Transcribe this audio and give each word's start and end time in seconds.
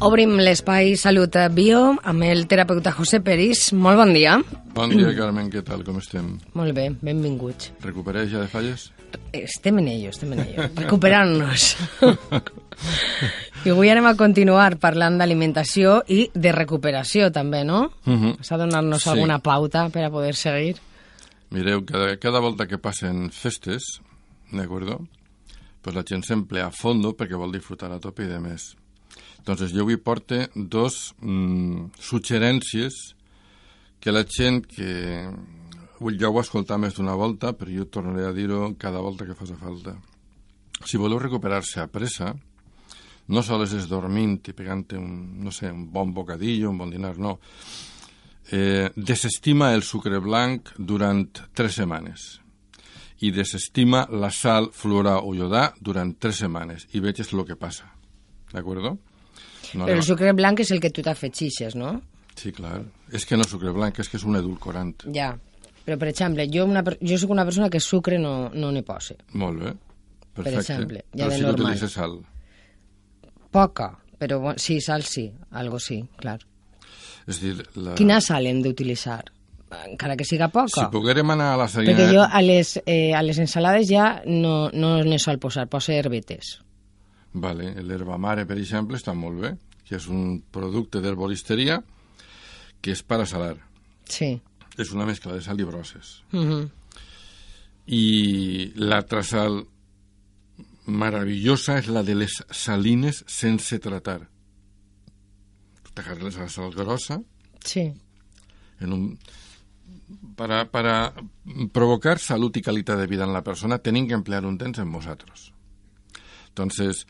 Obrim 0.00 0.38
l'espai 0.40 0.94
Salut 0.96 1.34
Bio 1.52 1.80
amb 2.08 2.24
el 2.24 2.46
terapeuta 2.48 2.92
José 2.96 3.18
Peris. 3.20 3.66
Molt 3.76 3.98
bon 4.00 4.14
dia. 4.16 4.38
Bon 4.74 4.88
dia, 4.92 5.10
Carmen, 5.18 5.50
què 5.52 5.60
tal, 5.66 5.82
com 5.84 5.98
estem? 6.00 6.38
Molt 6.56 6.72
bé, 6.76 6.86
benvinguts. 7.04 7.72
Recupereix 7.84 8.30
ja 8.32 8.40
de 8.40 8.48
falles? 8.48 8.86
Estem 9.36 9.80
en 9.82 9.88
ello, 9.92 10.10
estem 10.14 10.32
en 10.32 10.40
ello, 10.46 10.68
recuperant-nos. 10.78 11.66
I 13.66 13.72
avui 13.74 13.90
anem 13.92 14.06
a 14.08 14.14
continuar 14.16 14.78
parlant 14.80 15.18
d'alimentació 15.20 15.98
i 16.08 16.28
de 16.32 16.52
recuperació 16.56 17.28
també, 17.34 17.64
no? 17.68 17.90
Uh 18.06 18.14
-huh. 18.16 18.34
S'ha 18.40 18.56
de 18.56 18.64
donar-nos 18.64 19.02
Sí. 19.02 19.10
alguna 19.10 19.38
pauta 19.40 19.88
per 19.90 20.04
a 20.04 20.10
poder 20.10 20.34
seguir. 20.34 20.76
Mireu, 21.50 21.84
cada, 21.84 22.16
cada 22.16 22.40
volta 22.40 22.66
que 22.66 22.78
passen 22.78 23.30
festes, 23.30 24.00
d'acord? 24.52 25.00
Pues 25.82 25.96
la 25.96 26.04
gent 26.04 26.22
s'emplea 26.24 26.66
a 26.66 26.70
fondo 26.70 27.16
perquè 27.16 27.36
vol 27.36 27.52
disfrutar 27.52 27.90
a 27.92 27.98
tope 27.98 28.22
i 28.24 28.26
de 28.26 28.38
més. 28.40 28.76
Entonces, 29.40 29.72
jo 29.72 29.86
avui 29.86 29.96
porte 29.96 30.50
dos 30.54 31.14
mm, 31.20 31.96
suggerències 31.98 33.00
que 34.00 34.12
la 34.12 34.24
gent 34.28 34.66
que... 34.68 34.92
Vull 36.00 36.16
ja 36.16 36.30
ho 36.30 36.38
he 36.38 36.40
escoltat 36.40 36.80
més 36.80 36.94
d'una 36.96 37.12
volta, 37.12 37.52
però 37.52 37.68
jo 37.74 37.84
tornaré 37.92 38.24
a 38.24 38.32
dir-ho 38.32 38.70
cada 38.80 39.02
volta 39.04 39.26
que 39.28 39.36
faci 39.36 39.56
falta. 39.60 39.98
Si 40.88 40.96
voleu 40.96 41.20
recuperar-se 41.20 41.82
a 41.82 41.90
pressa, 41.92 42.30
no 43.28 43.42
sols 43.44 43.74
és 43.76 43.88
dormint 43.88 44.38
i 44.48 44.54
pegant 44.56 44.86
un, 44.96 45.10
no 45.44 45.52
sé, 45.52 45.68
un 45.68 45.84
bon 45.92 46.14
bocadillo, 46.16 46.70
un 46.72 46.80
bon 46.80 46.94
dinar, 46.94 47.18
no. 47.20 47.36
Eh, 48.50 48.88
desestima 48.96 49.74
el 49.76 49.84
sucre 49.84 50.22
blanc 50.24 50.72
durant 50.78 51.26
tres 51.52 51.76
setmanes 51.78 52.30
i 53.20 53.30
desestima 53.30 54.06
la 54.10 54.30
sal, 54.32 54.70
fluorà 54.72 55.18
o 55.20 55.34
iodà 55.36 55.68
durant 55.78 56.16
tres 56.16 56.40
setmanes 56.40 56.88
i 56.96 57.04
veges 57.04 57.34
el 57.36 57.44
que 57.44 57.60
passa. 57.60 57.92
D'acord? 58.50 58.96
No 59.74 59.86
Però 59.86 59.96
el 60.00 60.02
sucre 60.06 60.32
blanc 60.34 60.60
és 60.64 60.70
el 60.74 60.80
que 60.82 60.90
tu 60.90 61.02
t'afegixes, 61.06 61.76
no? 61.78 62.00
Sí, 62.34 62.52
clar. 62.56 62.80
És 63.12 63.26
que 63.26 63.36
no 63.36 63.44
sucre 63.44 63.70
blanc, 63.76 63.98
és 64.00 64.08
que 64.08 64.16
és 64.16 64.24
un 64.24 64.36
edulcorant. 64.38 64.94
Ja. 65.14 65.34
Però, 65.84 65.96
per 65.98 66.08
exemple, 66.10 66.46
jo, 66.52 66.64
una, 66.68 66.82
per- 66.86 66.98
jo 67.00 67.16
sóc 67.18 67.30
una 67.34 67.44
persona 67.44 67.68
que 67.70 67.80
sucre 67.80 68.18
no, 68.18 68.50
no 68.54 68.70
n'hi 68.72 68.82
posa. 68.86 69.14
Molt 69.34 69.60
bé. 69.62 69.72
Perfecte. 70.34 70.60
exemple, 70.60 71.04
ja 71.14 71.26
Però 71.26 71.30
de 71.30 71.36
que 71.36 71.42
normal. 71.42 71.60
utilitza 71.60 71.88
sal. 71.90 72.18
Poca, 73.50 73.90
però 74.18 74.54
sí, 74.56 74.80
sal 74.80 75.02
sí, 75.02 75.26
algo 75.50 75.78
sí, 75.82 76.00
clar. 76.20 76.38
És 77.26 77.40
dir, 77.42 77.56
la... 77.76 77.94
Quina 77.98 78.20
sal 78.22 78.46
hem 78.46 78.60
d'utilitzar? 78.62 79.24
Encara 79.86 80.16
que 80.18 80.24
siga 80.26 80.48
poca. 80.50 80.70
Si 80.74 80.86
poguérem 80.90 81.30
anar 81.30 81.52
a 81.54 81.58
la 81.60 81.66
farina... 81.70 81.92
Perquè 81.94 82.14
jo 82.14 82.22
a 82.26 82.40
les, 82.42 82.76
eh, 82.86 83.12
a 83.14 83.20
les 83.22 83.38
ensalades 83.42 83.86
ja 83.90 84.22
no, 84.26 84.70
no 84.72 84.96
ne 85.06 85.18
sol 85.22 85.38
posar, 85.42 85.66
posa 85.70 85.94
herbetes. 85.94 86.56
Vale, 87.32 87.74
l'herba 87.82 88.18
mare, 88.18 88.44
per 88.46 88.58
exemple, 88.58 88.96
està 88.98 89.14
molt 89.14 89.40
bé, 89.40 89.52
que 89.86 89.96
és 89.96 90.06
un 90.10 90.40
producte 90.50 91.00
d'herboristeria 91.00 91.80
que 92.80 92.90
és 92.92 93.02
per 93.02 93.20
a 93.20 93.26
salar. 93.26 93.56
Sí. 94.08 94.40
És 94.78 94.90
una 94.94 95.06
mescla 95.06 95.34
de 95.34 95.42
sal 95.42 95.60
i 95.60 95.64
brosses. 95.64 96.22
Uh 96.32 96.40
-huh. 96.40 96.70
I 97.86 98.72
l'altra 98.76 99.22
sal 99.22 99.66
meravellosa 100.86 101.78
és 101.78 101.86
la 101.88 102.02
de 102.02 102.14
les 102.14 102.42
salines 102.50 103.24
sense 103.26 103.78
tratar. 103.78 104.28
T'agarres 105.94 106.36
la 106.38 106.48
sal 106.48 106.70
grossa 106.74 107.20
Sí. 107.64 107.92
en 108.80 108.92
un... 108.92 109.18
Para, 110.36 110.64
para 110.70 111.12
provocar 111.72 112.18
salud 112.18 112.50
y 112.56 112.62
calidad 112.62 112.96
de 112.98 113.06
vida 113.06 113.24
en 113.24 113.32
la 113.32 113.42
persona, 113.44 113.78
tienen 113.78 114.08
que 114.08 114.14
emplear 114.14 114.44
un 114.44 114.58
temps 114.58 114.78
en 114.78 114.90
vosotros. 114.90 115.52
Entonces, 116.60 117.06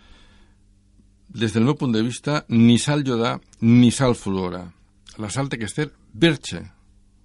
desde 1.28 1.59
el 1.59 1.65
meu 1.65 1.75
punt 1.75 1.94
de 1.94 2.03
vista, 2.03 2.44
ni 2.49 2.78
sal 2.78 3.03
iodà 3.06 3.41
ni 3.61 3.91
sal 3.91 4.15
fluora. 4.15 4.65
La 5.19 5.31
sal 5.31 5.50
té 5.50 5.59
que 5.59 5.66
estar 5.66 5.91
verge, 6.15 6.62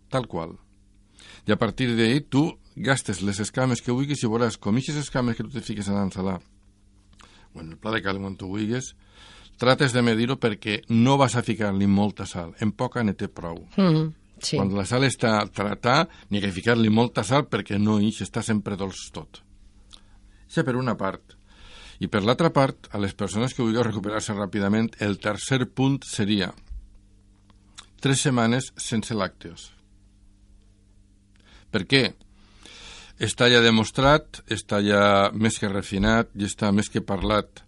tal 0.09 0.28
qual. 0.28 0.58
I 1.46 1.53
a 1.53 1.58
partir 1.62 1.91
d'ahí 1.94 2.22
tu 2.22 2.47
gastes 2.75 3.22
les 3.22 3.40
escames 3.40 3.81
que 3.81 3.94
vulguis 3.94 4.24
i 4.24 4.30
veuràs 4.30 4.58
com 4.58 4.75
aquestes 4.75 5.06
escames 5.06 5.38
que 5.38 5.46
tu 5.46 5.53
te 5.53 5.62
fiques 5.62 5.88
en 5.88 5.97
l'ensalà 6.00 6.40
o 7.56 7.62
en 7.62 7.72
el 7.72 7.78
pla 7.78 7.94
de 7.96 8.02
cal 8.03 8.19
on 8.19 8.36
tu 8.36 8.50
vulguis, 8.52 8.94
trates 9.57 9.94
de 9.96 10.03
medir-ho 10.03 10.36
perquè 10.42 10.81
no 10.92 11.16
vas 11.18 11.38
a 11.40 11.44
ficar-li 11.44 11.88
molta 11.88 12.28
sal. 12.28 12.53
En 12.59 12.74
poca 12.75 13.03
ne 13.03 13.13
té 13.13 13.28
prou. 13.28 13.63
Uh 13.78 13.84
-huh. 13.84 14.13
sí. 14.40 14.57
Quan 14.57 14.75
la 14.75 14.86
sal 14.86 15.03
està 15.03 15.40
a 15.42 15.47
tratar, 15.47 16.09
n'hi 16.30 16.38
ha 16.38 16.42
que 16.42 16.52
ficar-li 16.52 16.90
molta 16.90 17.24
sal 17.24 17.47
perquè 17.47 17.80
no 17.80 18.00
ix, 18.00 18.22
està 18.22 18.42
sempre 18.42 18.75
dolç 18.75 19.12
tot. 19.12 19.42
Això 20.50 20.63
per 20.63 20.75
una 20.75 20.96
part. 20.96 21.34
I 22.03 22.09
per 22.11 22.23
l'altra 22.25 22.51
part, 22.51 22.89
a 22.91 23.00
les 23.00 23.16
persones 23.16 23.53
que 23.53 23.63
vulgueu 23.63 23.85
recuperar-se 23.85 24.35
ràpidament, 24.35 24.91
el 25.00 25.17
tercer 25.23 25.63
punt 25.72 26.01
seria 26.07 26.51
tres 28.03 28.25
setmanes 28.28 28.72
sense 28.75 29.16
làcteos. 29.16 29.72
Per 31.72 31.85
què? 31.89 32.03
Està 33.25 33.47
ja 33.51 33.61
demostrat, 33.63 34.41
està 34.51 34.81
ja 34.83 35.31
més 35.31 35.59
que 35.59 35.72
refinat 35.72 36.33
i 36.35 36.47
està 36.50 36.72
més 36.75 36.91
que 36.91 37.01
parlat. 37.01 37.63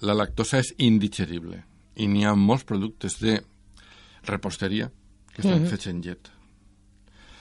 La 0.00 0.16
lactosa 0.16 0.62
és 0.62 0.72
indigerible 0.80 1.60
i 2.00 2.08
n'hi 2.08 2.24
ha 2.24 2.34
molts 2.36 2.64
productes 2.64 3.18
de 3.20 3.36
reposteria 4.28 4.88
que 5.34 5.42
estan 5.44 5.66
fets 5.68 5.90
en 5.90 6.00
llet. 6.04 6.30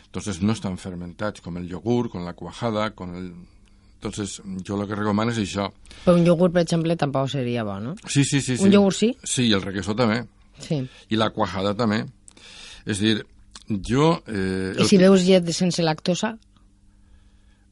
Entonces 0.09 0.41
no 0.41 0.55
estan 0.55 0.77
fermentats, 0.81 1.41
com 1.41 1.59
el 1.59 1.69
iogurt, 1.69 2.11
com 2.11 2.25
la 2.25 2.35
cuajada, 2.35 2.89
com 2.97 3.15
el... 3.15 3.31
Entonces, 3.99 4.41
jo 4.65 4.77
el 4.79 4.87
que 4.87 4.95
recomano 4.95 5.33
és 5.33 5.41
això. 5.41 5.65
Però 6.05 6.15
un 6.15 6.23
iogurt, 6.23 6.53
per 6.55 6.63
exemple, 6.63 6.95
tampoc 6.95 7.27
seria 7.33 7.65
bo, 7.67 7.75
no? 7.83 7.97
Sí, 8.07 8.23
sí, 8.23 8.39
sí. 8.39 8.55
sí. 8.55 8.63
Un 8.63 8.71
iogurt 8.77 8.95
sí? 8.95 9.09
Sí, 9.27 9.49
i 9.49 9.55
el 9.57 9.65
requesó 9.65 9.95
també. 9.99 10.21
Sí. 10.63 10.79
I 11.11 11.19
la 11.19 11.33
cuajada 11.35 11.75
també. 11.75 12.05
És 12.87 13.03
dir, 13.03 13.17
jo... 13.67 14.13
Eh, 14.23 14.71
I 14.79 14.87
si 14.87 15.01
veus 15.01 15.27
llet 15.27 15.51
sense 15.51 15.83
lactosa? 15.83 16.37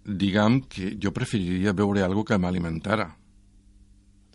Diguem 0.04 0.60
que 0.68 0.98
jo 1.00 1.16
preferiria 1.16 1.72
beure 1.76 2.04
algo 2.04 2.28
que 2.28 2.36
m'alimentara. 2.36 3.08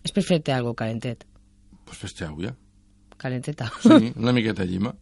És 0.03 0.17
per 0.17 0.25
fer-te 0.25 0.57
algo 0.57 0.73
calentet. 0.75 1.27
Pues 1.85 2.01
fes-te 2.01 2.25
aigua. 2.25 2.57
Calenteta. 3.21 3.69
Sí, 3.85 4.15
una 4.23 4.33
miqueta 4.33 4.65
llima. 4.65 4.95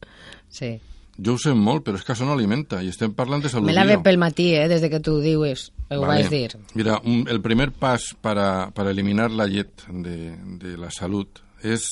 Sí. 0.51 0.75
Jo 1.23 1.37
ho 1.37 1.41
sé 1.41 1.55
molt, 1.55 1.85
però 1.87 2.01
és 2.01 2.05
que 2.05 2.17
això 2.17 2.27
no 2.27 2.35
alimenta 2.35 2.83
i 2.83 2.91
estem 2.91 3.15
parlant 3.15 3.45
de 3.45 3.53
salut. 3.53 3.71
Me 3.71 3.77
la 3.77 3.87
ve 3.87 4.01
pel 4.03 4.19
matí, 4.19 4.51
eh, 4.59 4.67
des 4.69 4.83
de 4.83 4.91
que 4.91 5.01
tu 5.05 5.21
dius. 5.23 5.71
Ho 5.91 6.01
Vale. 6.01 6.23
vas 6.23 6.31
dir. 6.31 6.57
Mira, 6.75 7.01
un- 7.05 7.27
el 7.29 7.41
primer 7.43 7.73
pas 7.73 8.15
para, 8.21 8.71
para 8.71 8.91
eliminar 8.91 9.31
la 9.31 9.47
llet 9.47 9.83
de, 9.91 10.37
de 10.59 10.77
la 10.79 10.91
salut 10.91 11.41
és 11.63 11.83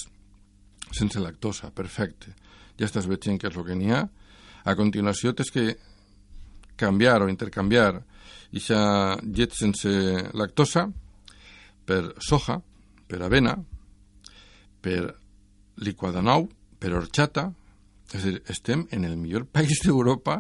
sense 0.93 1.19
lactosa, 1.21 1.71
perfecte. 1.75 2.31
Ja 2.79 2.87
estàs 2.87 3.09
veient 3.11 3.41
què 3.43 3.51
és 3.51 3.57
el 3.59 3.65
que 3.67 3.75
n'hi 3.75 3.91
ha. 3.93 4.05
A 4.65 4.75
continuació 4.79 5.35
tens 5.35 5.51
que 5.51 5.77
canviar 6.79 7.23
o 7.23 7.29
intercanviar 7.29 7.97
aquesta 8.53 9.19
llet 9.27 9.53
sense 9.59 9.91
lactosa 10.33 10.87
per 11.85 12.15
soja, 12.23 12.61
per 13.09 13.21
avena, 13.25 13.57
per 14.81 15.15
liquà 15.83 16.13
de 16.15 16.23
nou, 16.23 16.47
per 16.79 16.93
horchata. 16.95 17.49
És 18.15 18.23
a 18.25 18.31
dir, 18.31 18.39
estem 18.49 18.87
en 18.95 19.05
el 19.05 19.17
millor 19.21 19.45
país 19.51 19.83
d'Europa 19.85 20.39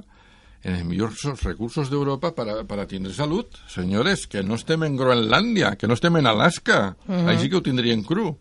en 0.63 0.75
els 0.75 0.85
millors 0.85 1.23
recursos 1.45 1.91
d'Europa 1.91 2.33
para, 2.35 2.63
para 2.67 2.87
tindre 2.91 3.13
salut. 3.15 3.57
Senyores, 3.71 4.27
que 4.27 4.43
no 4.43 4.59
estem 4.59 4.85
en 4.85 4.99
Groenlàndia, 4.99 5.77
que 5.79 5.87
no 5.87 5.95
estem 5.95 6.17
en 6.17 6.27
Alaska. 6.27 6.97
Uh 7.07 7.15
-huh. 7.15 7.29
Així 7.31 7.49
que 7.49 7.57
ho 7.57 7.63
tindrien 7.63 8.03
cru. 8.03 8.37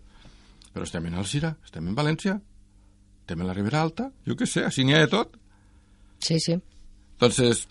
Però 0.74 0.84
estem 0.84 1.06
en 1.06 1.16
Alcira, 1.16 1.58
estem 1.64 1.88
en 1.88 1.96
València, 1.96 2.42
estem 3.22 3.42
en 3.42 3.48
la 3.48 3.54
Ribera 3.54 3.82
Alta, 3.82 4.12
jo 4.26 4.36
què 4.36 4.46
sé, 4.46 4.64
així 4.64 4.84
n'hi 4.84 4.94
ha 4.94 5.00
de 5.00 5.08
tot. 5.08 5.38
Sí, 6.20 6.40
sí. 6.40 6.60
Entonces, 7.14 7.68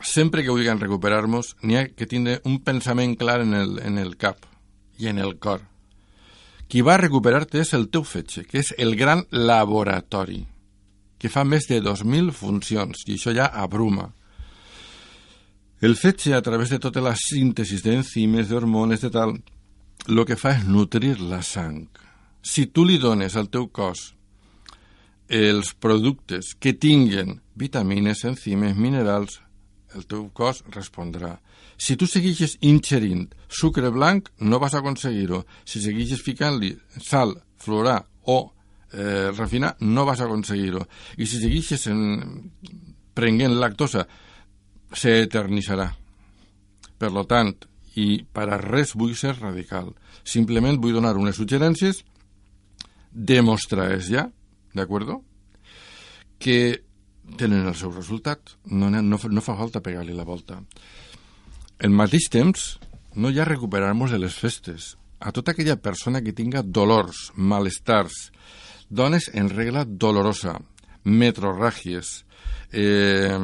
sempre 0.00 0.42
que 0.42 0.50
vulguin 0.50 0.80
recuperar-nos, 0.80 1.56
n'hi 1.62 1.76
ha 1.76 1.88
que 1.88 2.06
tindre 2.06 2.40
un 2.44 2.60
pensament 2.64 3.16
clar 3.16 3.40
en 3.40 3.54
el, 3.54 3.78
en 3.78 3.98
el 3.98 4.16
cap 4.16 4.46
i 4.98 5.08
en 5.08 5.18
el 5.18 5.38
cor. 5.38 5.60
Qui 6.68 6.80
va 6.80 6.94
a 6.94 7.02
recuperar-te 7.02 7.60
és 7.60 7.74
el 7.74 7.90
teu 7.90 8.02
fetge, 8.02 8.44
que 8.44 8.58
és 8.58 8.74
el 8.78 8.96
gran 8.96 9.26
laboratori, 9.30 10.46
que 11.22 11.30
fa 11.30 11.44
més 11.46 11.68
de 11.70 11.78
2.000 11.78 12.34
funcions, 12.34 13.04
i 13.06 13.14
això 13.14 13.30
ja 13.36 13.46
abruma. 13.62 14.08
El 15.82 15.94
fetge, 15.98 16.34
a 16.34 16.42
través 16.42 16.70
de 16.70 16.78
tota 16.82 17.02
la 17.02 17.14
síntesi 17.18 17.78
d'enzimes, 17.82 18.48
d'hormones, 18.50 19.02
de 19.02 19.10
tal, 19.14 19.36
el 20.08 20.24
que 20.26 20.38
fa 20.38 20.56
és 20.56 20.66
nutrir 20.66 21.20
la 21.20 21.40
sang. 21.46 21.86
Si 22.42 22.66
tu 22.74 22.84
li 22.86 22.98
dones 22.98 23.36
al 23.38 23.48
teu 23.54 23.68
cos 23.70 24.12
els 25.32 25.72
productes 25.78 26.52
que 26.60 26.74
tinguen 26.74 27.38
vitamines, 27.56 28.24
enzimes, 28.28 28.76
minerals, 28.76 29.38
el 29.94 30.04
teu 30.10 30.26
cos 30.34 30.62
respondrà. 30.74 31.36
Si 31.78 31.96
tu 31.96 32.06
segueixes 32.06 32.58
ingerint 32.60 33.28
sucre 33.48 33.90
blanc, 33.94 34.28
no 34.40 34.58
vas 34.60 34.74
aconseguir-ho. 34.74 35.42
Si 35.64 35.80
segueixes 35.80 36.22
ficant-li 36.22 36.74
sal, 36.98 37.36
florà 37.62 38.00
o 38.26 38.38
eh, 38.92 39.30
refinar, 39.36 39.76
no 39.80 40.04
vas 40.04 40.20
aconseguir-ho. 40.20 40.84
I 41.16 41.26
si 41.26 41.40
segueixes 41.40 41.86
en, 41.90 42.52
prenent 43.14 43.56
lactosa, 43.58 44.06
s'eternitzarà. 44.92 45.88
Per 46.98 47.10
lo 47.10 47.24
tant, 47.26 47.52
i 47.98 48.22
per 48.24 48.48
a 48.48 48.60
res 48.60 48.94
vull 48.96 49.16
ser 49.18 49.34
radical. 49.38 49.90
Simplement 50.24 50.78
vull 50.80 50.96
donar 50.96 51.16
unes 51.18 51.36
suggerències 51.36 52.02
demostrades 53.12 54.08
ja, 54.08 54.28
d'acord? 54.72 55.18
Que 56.40 56.82
tenen 57.38 57.66
el 57.68 57.76
seu 57.76 57.92
resultat. 57.92 58.56
No, 58.70 58.88
no, 58.90 59.02
no 59.02 59.44
fa 59.44 59.58
falta 59.58 59.82
pegar-li 59.84 60.16
la 60.16 60.26
volta. 60.28 60.60
En 61.82 61.94
mateix 61.96 62.28
temps, 62.30 62.78
no 63.14 63.30
hi 63.30 63.40
ha 63.40 63.48
recuperar-nos 63.48 64.12
de 64.14 64.20
les 64.22 64.34
festes. 64.38 64.96
A 65.20 65.30
tota 65.34 65.52
aquella 65.52 65.76
persona 65.78 66.22
que 66.22 66.34
tinga 66.34 66.64
dolors, 66.64 67.30
malestars, 67.36 68.30
dones 68.92 69.30
en 69.32 69.48
regla 69.50 69.86
dolorosa, 69.86 70.58
metrorràgies, 71.04 72.12
eh, 72.72 73.38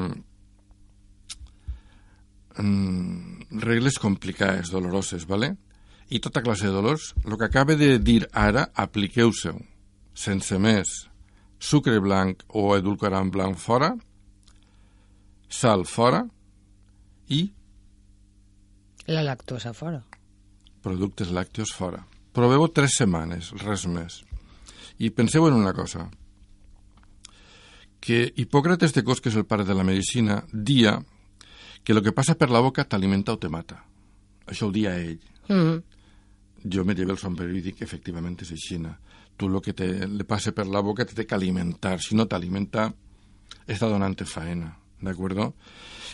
mm, 2.59 3.59
regles 3.65 3.99
complicades, 3.99 4.71
doloroses, 4.71 5.27
¿vale? 5.27 5.57
i 6.09 6.21
tota 6.25 6.43
classe 6.43 6.67
de 6.67 6.73
dolors, 6.73 7.13
el 7.25 7.37
que 7.37 7.45
acaba 7.45 7.77
de 7.77 7.99
dir 7.99 8.23
ara, 8.33 8.69
apliqueu-se 8.75 9.53
sense 10.17 10.59
més 10.59 10.89
sucre 11.61 11.99
blanc 12.01 12.45
o 12.57 12.71
edulcorant 12.77 13.31
blanc 13.35 13.59
fora, 13.61 13.93
sal 15.49 15.85
fora 15.85 16.23
i... 17.29 17.43
La 19.09 19.25
lactosa 19.25 19.73
fora. 19.73 20.01
Productes 20.85 21.33
làcteos 21.35 21.73
fora. 21.75 22.03
Proveu 22.33 22.69
tres 22.73 22.99
setmanes, 23.01 23.51
res 23.65 23.87
més. 23.89 24.23
I 24.99 25.11
penseu 25.11 25.47
en 25.49 25.55
una 25.55 25.73
cosa, 25.73 26.09
que 28.01 28.33
Hipòcrates 28.37 28.95
de 28.95 29.05
Cos, 29.05 29.21
que 29.21 29.31
és 29.31 29.37
el 29.37 29.47
pare 29.47 29.65
de 29.65 29.75
la 29.75 29.87
medicina, 29.87 30.43
dia 30.53 30.99
que 31.85 31.95
el 31.95 32.03
que 32.03 32.13
passa 32.13 32.35
per 32.39 32.51
la 32.51 32.61
boca 32.61 32.85
t'alimenta 32.85 33.33
o 33.33 33.39
te 33.39 33.49
mata. 33.49 33.85
Això 34.47 34.69
ho 34.69 34.73
dia 34.75 34.97
ell. 34.99 35.21
Mm 35.49 35.63
-hmm 35.63 35.83
jo 36.65 36.85
me 36.85 36.95
llevo 36.95 37.13
el 37.13 37.19
sombrero 37.19 37.55
i 37.55 37.63
dic 37.63 37.79
que 37.79 37.87
efectivament 37.87 38.37
és 38.43 38.51
així. 38.53 38.79
Tu 39.37 39.47
el 39.47 39.61
que 39.63 39.73
te, 39.73 40.07
le 40.07 40.25
passe 40.25 40.53
per 40.53 40.67
la 40.67 40.81
boca 40.81 41.05
te 41.07 41.15
té 41.15 41.27
que 41.27 41.35
alimentar. 41.35 41.99
Si 42.01 42.17
no 42.17 42.27
t'alimenta, 42.27 42.93
està 43.67 43.89
donant-te 43.89 44.25
faena. 44.27 44.75
D'acord? 45.01 45.39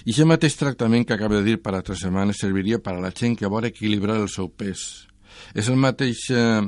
I 0.04 0.12
aquest 0.12 0.28
mateix 0.28 0.56
tractament 0.60 1.06
que 1.06 1.14
acabo 1.14 1.38
de 1.38 1.42
dir 1.42 1.62
per 1.62 1.74
a 1.74 1.82
tres 1.82 2.02
setmanes 2.04 2.42
serviria 2.42 2.78
per 2.78 2.98
a 2.98 3.00
la 3.00 3.12
gent 3.16 3.36
que 3.38 3.48
vol 3.48 3.64
equilibrar 3.64 4.18
el 4.20 4.28
seu 4.28 4.50
pes. 4.52 5.08
És 5.54 5.70
el 5.72 5.80
mateix 5.80 6.28
eh, 6.30 6.60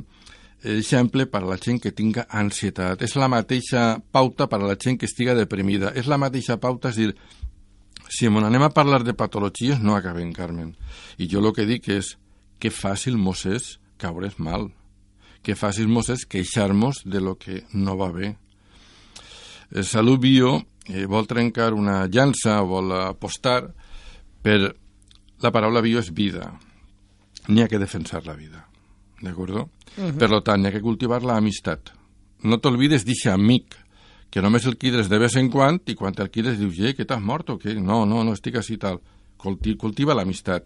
exemple 0.66 1.26
per 1.30 1.42
a 1.44 1.48
la 1.48 1.58
gent 1.62 1.80
que 1.82 1.94
tinga 1.94 2.26
ansietat. 2.28 3.02
És 3.06 3.16
la 3.16 3.30
mateixa 3.30 3.96
pauta 4.12 4.48
per 4.50 4.60
a 4.60 4.66
la 4.66 4.76
gent 4.76 4.98
que 4.98 5.06
estiga 5.06 5.36
deprimida. 5.38 5.92
És 5.94 6.10
la 6.10 6.18
mateixa 6.18 6.58
pauta, 6.60 6.90
és 6.90 6.98
dir, 6.98 7.14
si 8.08 8.26
anem 8.26 8.62
a 8.62 8.70
parlar 8.70 9.02
de 9.04 9.14
patologies, 9.14 9.80
no 9.80 9.96
acabem, 9.96 10.32
Carmen. 10.32 10.74
I 11.18 11.28
jo 11.30 11.42
el 11.42 11.52
que 11.54 11.66
dic 11.66 11.88
és, 11.88 12.16
que 12.58 12.70
fàcil 12.70 13.16
mos 13.16 13.44
és 13.46 13.76
caure's 14.00 14.38
mal, 14.38 14.70
que 15.42 15.56
fàcil 15.56 15.88
mos 15.88 16.08
és 16.10 16.24
queixar-nos 16.26 17.02
de 17.04 17.20
lo 17.20 17.36
que 17.38 17.64
no 17.72 17.96
va 17.96 18.10
bé. 18.12 18.36
El 19.70 19.84
Salut 19.84 20.20
Bio 20.20 20.62
eh, 20.88 21.06
vol 21.06 21.26
trencar 21.26 21.72
una 21.74 22.06
llança, 22.06 22.60
vol 22.62 22.92
apostar 22.92 23.62
per... 24.42 24.74
La 25.44 25.50
paraula 25.52 25.82
bio 25.84 26.00
és 26.00 26.08
vida. 26.16 26.46
N'hi 27.52 27.60
ha 27.60 27.68
que 27.68 27.76
defensar 27.76 28.22
la 28.24 28.32
vida. 28.38 28.62
D'acord? 29.22 29.50
Uh 29.50 29.68
-huh. 29.96 30.18
Per 30.18 30.42
tant, 30.42 30.60
n'hi 30.60 30.68
ha 30.68 30.72
que 30.72 30.80
cultivar 30.80 31.22
la 31.22 31.36
amistat. 31.36 31.92
No 32.42 32.58
t'olvides 32.58 33.04
d'eixe 33.04 33.30
amic, 33.30 33.76
que 34.30 34.42
només 34.42 34.66
el 34.66 34.76
quides 34.76 35.08
de 35.08 35.18
vez 35.18 35.36
en 35.36 35.50
quan 35.50 35.80
i 35.86 35.94
quan 35.94 36.14
el 36.18 36.30
quides 36.30 36.58
dius, 36.58 36.78
eh, 36.80 36.94
que 36.94 37.04
t'has 37.04 37.20
mort 37.20 37.50
o 37.50 37.58
què? 37.58 37.74
No, 37.80 38.04
no, 38.04 38.24
no 38.24 38.32
estic 38.32 38.56
així 38.56 38.76
tal. 38.76 39.00
Culti 39.36 39.76
cultiva 39.76 40.14
l'amistat 40.14 40.64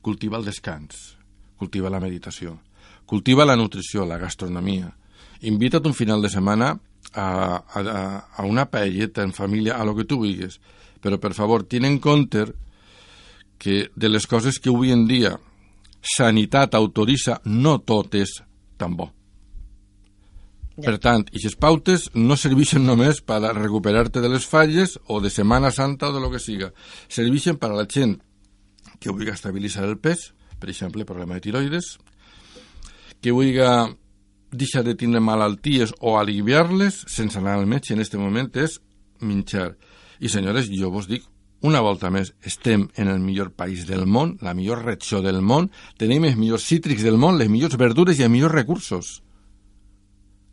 cultiva 0.00 0.38
el 0.38 0.44
descans, 0.44 1.16
cultiva 1.56 1.90
la 1.90 2.00
meditació, 2.00 2.58
cultiva 3.06 3.44
la 3.44 3.56
nutrició, 3.56 4.06
la 4.06 4.18
gastronomia. 4.18 4.94
Invita't 5.42 5.86
un 5.86 5.96
final 5.96 6.22
de 6.22 6.30
setmana 6.32 6.72
a, 7.14 7.24
a, 7.24 7.82
a 8.36 8.44
una 8.44 8.66
paelleta 8.70 9.22
en 9.22 9.32
família, 9.32 9.76
a 9.76 9.84
lo 9.84 9.94
que 9.96 10.04
tu 10.04 10.20
vulguis. 10.20 10.60
Però, 11.00 11.16
per 11.20 11.32
favor, 11.32 11.64
ten 11.64 11.86
en 11.88 11.98
compte 11.98 12.44
que 13.60 13.88
de 13.94 14.08
les 14.08 14.26
coses 14.28 14.58
que 14.60 14.68
avui 14.72 14.92
en 14.92 15.06
dia 15.08 15.36
sanitat 16.02 16.74
autoritza, 16.74 17.40
no 17.44 17.78
tot 17.84 18.14
és 18.18 18.40
tan 18.80 18.96
bo. 18.96 19.10
Ja. 20.80 20.86
Per 20.86 20.96
tant, 21.02 21.26
aquestes 21.28 21.56
pautes 21.60 22.08
no 22.16 22.38
serveixen 22.40 22.86
només 22.86 23.20
per 23.20 23.40
recuperar-te 23.42 24.22
de 24.24 24.30
les 24.32 24.46
falles 24.48 24.96
o 25.08 25.20
de 25.20 25.30
Setmana 25.30 25.70
Santa 25.70 26.08
o 26.08 26.14
de 26.14 26.20
lo 26.22 26.30
que 26.32 26.40
siga. 26.40 26.70
Serveixen 27.08 27.58
per 27.60 27.72
a 27.72 27.80
la 27.82 27.88
gent 27.90 28.16
que 29.00 29.12
vulgui 29.12 29.32
estabilitzar 29.32 29.84
el 29.88 29.98
pes, 29.98 30.30
per 30.60 30.70
exemple, 30.70 31.04
problema 31.08 31.36
de 31.36 31.44
tiroides, 31.44 31.98
que 33.20 33.32
vulgui 33.32 33.60
deixar 34.50 34.82
de 34.84 34.96
tindre 34.98 35.20
malalties 35.20 35.92
o 36.00 36.16
aliviar-les 36.18 37.04
sense 37.08 37.38
anar 37.38 37.58
al 37.58 37.68
metge 37.68 37.94
en 37.94 38.00
aquest 38.00 38.16
moment 38.18 38.50
és 38.56 38.80
menjar. 39.20 39.74
I 40.20 40.28
senyores, 40.28 40.68
jo 40.72 40.90
vos 40.92 41.08
dic 41.08 41.24
una 41.62 41.80
volta 41.84 42.08
més, 42.10 42.32
estem 42.46 42.86
en 42.96 43.08
el 43.12 43.20
millor 43.20 43.52
país 43.52 43.86
del 43.88 44.06
món, 44.06 44.38
la 44.40 44.54
millor 44.54 44.84
regió 44.84 45.20
del 45.20 45.42
món, 45.42 45.68
tenim 46.00 46.24
els 46.24 46.38
millors 46.40 46.64
cítrics 46.64 47.04
del 47.04 47.18
món, 47.20 47.38
les 47.38 47.50
millors 47.52 47.76
verdures 47.76 48.18
i 48.18 48.24
els 48.24 48.32
millors 48.32 48.54
recursos. 48.54 49.12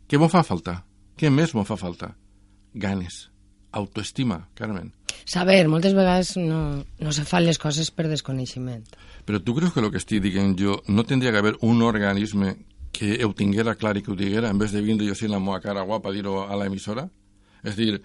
Què 0.08 0.20
m'ho 0.20 0.28
fa 0.28 0.44
falta? 0.44 0.82
Què 1.16 1.32
més 1.32 1.54
m'ho 1.56 1.64
fa 1.68 1.78
falta? 1.80 2.12
Ganes, 2.74 3.28
autoestima, 3.72 4.42
Carmen. 4.54 4.92
Saber, 5.28 5.66
moltes 5.68 5.96
vegades 5.96 6.36
no, 6.36 6.84
no 6.84 7.12
se 7.12 7.24
fan 7.28 7.44
les 7.44 7.58
coses 7.60 7.90
per 7.92 8.06
desconeixement. 8.08 8.84
Però 9.28 9.40
tu 9.44 9.56
creus 9.56 9.74
que 9.74 9.82
el 9.84 9.90
que 9.92 10.00
estic 10.00 10.22
dient 10.24 10.54
jo 10.60 10.78
no 10.88 11.04
tindria 11.04 11.32
que 11.32 11.40
haver 11.42 11.56
un 11.68 11.82
organisme 11.84 12.54
que 12.92 13.18
ho 13.24 13.32
tinguera 13.36 13.76
clar 13.76 13.96
i 13.98 14.04
que 14.04 14.12
ho 14.12 14.16
diguera 14.16 14.48
en 14.48 14.60
vez 14.60 14.72
de 14.72 14.80
vindre 14.84 15.08
jo 15.08 15.16
així 15.16 15.28
la 15.28 15.40
meva 15.40 15.60
cara 15.64 15.84
guapa 15.88 16.08
a 16.08 16.16
dir-ho 16.16 16.40
a 16.44 16.56
l'emissora? 16.56 17.08
És 17.64 17.76
dir, 17.76 17.98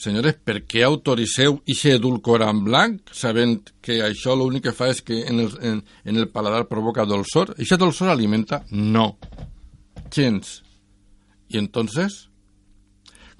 senyores, 0.00 0.36
per 0.44 0.60
què 0.68 0.84
autoritzeu 0.86 1.60
aquest 1.62 1.96
edulcorant 1.96 2.62
blanc 2.66 3.12
sabent 3.16 3.72
que 3.82 4.00
això 4.04 4.36
l'únic 4.36 4.68
que 4.68 4.76
fa 4.76 4.90
és 4.92 5.02
que 5.02 5.22
en 5.26 5.40
el, 5.44 5.50
en, 5.62 5.82
en 6.04 6.22
el 6.22 6.28
paladar 6.32 6.66
provoca 6.70 7.06
dolçor? 7.08 7.54
I 7.56 7.64
aquest 7.64 7.82
dolçor 7.82 8.12
alimenta? 8.12 8.62
No. 8.70 9.16
Gens. 10.12 10.60
I 11.48 11.60
entonces, 11.62 12.26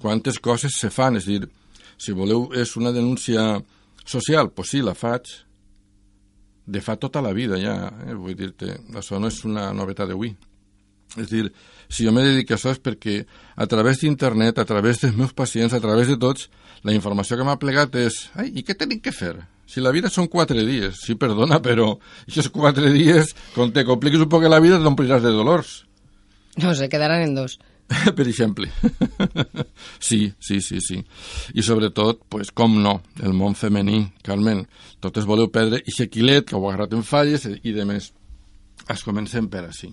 quantes 0.01 0.39
coses 0.39 0.77
se 0.79 0.89
fan? 0.93 1.19
És 1.19 1.27
dir, 1.29 1.43
si 1.97 2.13
voleu, 2.15 2.49
és 2.55 2.75
una 2.77 2.93
denúncia 2.95 3.57
social, 4.05 4.51
pues 4.55 4.71
sí, 4.73 4.81
la 4.81 4.95
faig 4.95 5.27
de 6.67 6.81
fa 6.83 6.97
tota 6.99 7.21
la 7.23 7.31
vida 7.31 7.57
ja, 7.61 7.77
eh? 8.05 8.13
vull 8.13 8.35
dir-te, 8.35 8.73
això 8.99 9.19
no 9.19 9.31
és 9.31 9.39
una 9.47 9.69
novetat 9.73 10.09
d'avui. 10.11 10.33
És 11.17 11.29
dir, 11.31 11.47
si 11.89 12.05
jo 12.05 12.13
me 12.13 12.23
dedico 12.25 12.53
a 12.53 12.57
això 12.57 12.73
és 12.75 12.81
perquè 12.83 13.19
a 13.55 13.67
través 13.69 14.01
d'internet, 14.03 14.59
a 14.59 14.65
través 14.69 15.01
dels 15.01 15.15
meus 15.17 15.33
pacients, 15.33 15.73
a 15.73 15.81
través 15.83 16.11
de 16.11 16.17
tots, 16.21 16.49
la 16.85 16.93
informació 16.93 17.37
que 17.37 17.47
m'ha 17.47 17.59
plegat 17.61 17.95
és 17.99 18.27
ai, 18.37 18.51
i 18.53 18.63
què 18.65 18.77
tenim 18.77 19.01
que 19.01 19.15
fer? 19.15 19.35
Si 19.67 19.83
la 19.83 19.91
vida 19.91 20.11
són 20.13 20.29
quatre 20.31 20.63
dies, 20.63 21.01
sí, 21.03 21.17
perdona, 21.19 21.59
però 21.63 21.89
aquests 22.27 22.53
quatre 22.53 22.91
dies, 22.93 23.33
quan 23.55 23.73
te 23.75 23.83
compliques 23.87 24.21
un 24.23 24.29
poc 24.31 24.45
la 24.47 24.61
vida, 24.63 24.79
t'ompliràs 24.79 25.25
de 25.25 25.33
dolors. 25.35 25.81
No, 26.57 26.73
se 26.73 26.87
quedaran 26.89 27.25
en 27.25 27.35
dos. 27.35 27.59
per 28.15 28.27
exemple. 28.27 28.69
sí, 29.99 30.33
sí, 30.39 30.61
sí, 30.61 30.79
sí. 30.81 31.05
I 31.53 31.63
sobretot, 31.63 32.23
pues, 32.29 32.51
com 32.51 32.75
no, 32.83 33.01
el 33.23 33.35
món 33.35 33.55
femení, 33.55 34.01
Carmen, 34.23 34.65
totes 35.03 35.27
voleu 35.27 35.51
perdre 35.51 35.81
i 35.85 36.07
quilet 36.07 36.49
que 36.49 36.55
ho 36.55 36.67
agarrat 36.67 36.93
en 36.93 37.03
falles 37.03 37.47
i 37.47 37.71
de 37.71 37.85
més. 37.85 38.11
Es 38.87 39.03
comencem 39.03 39.47
per 39.47 39.65
així. 39.67 39.91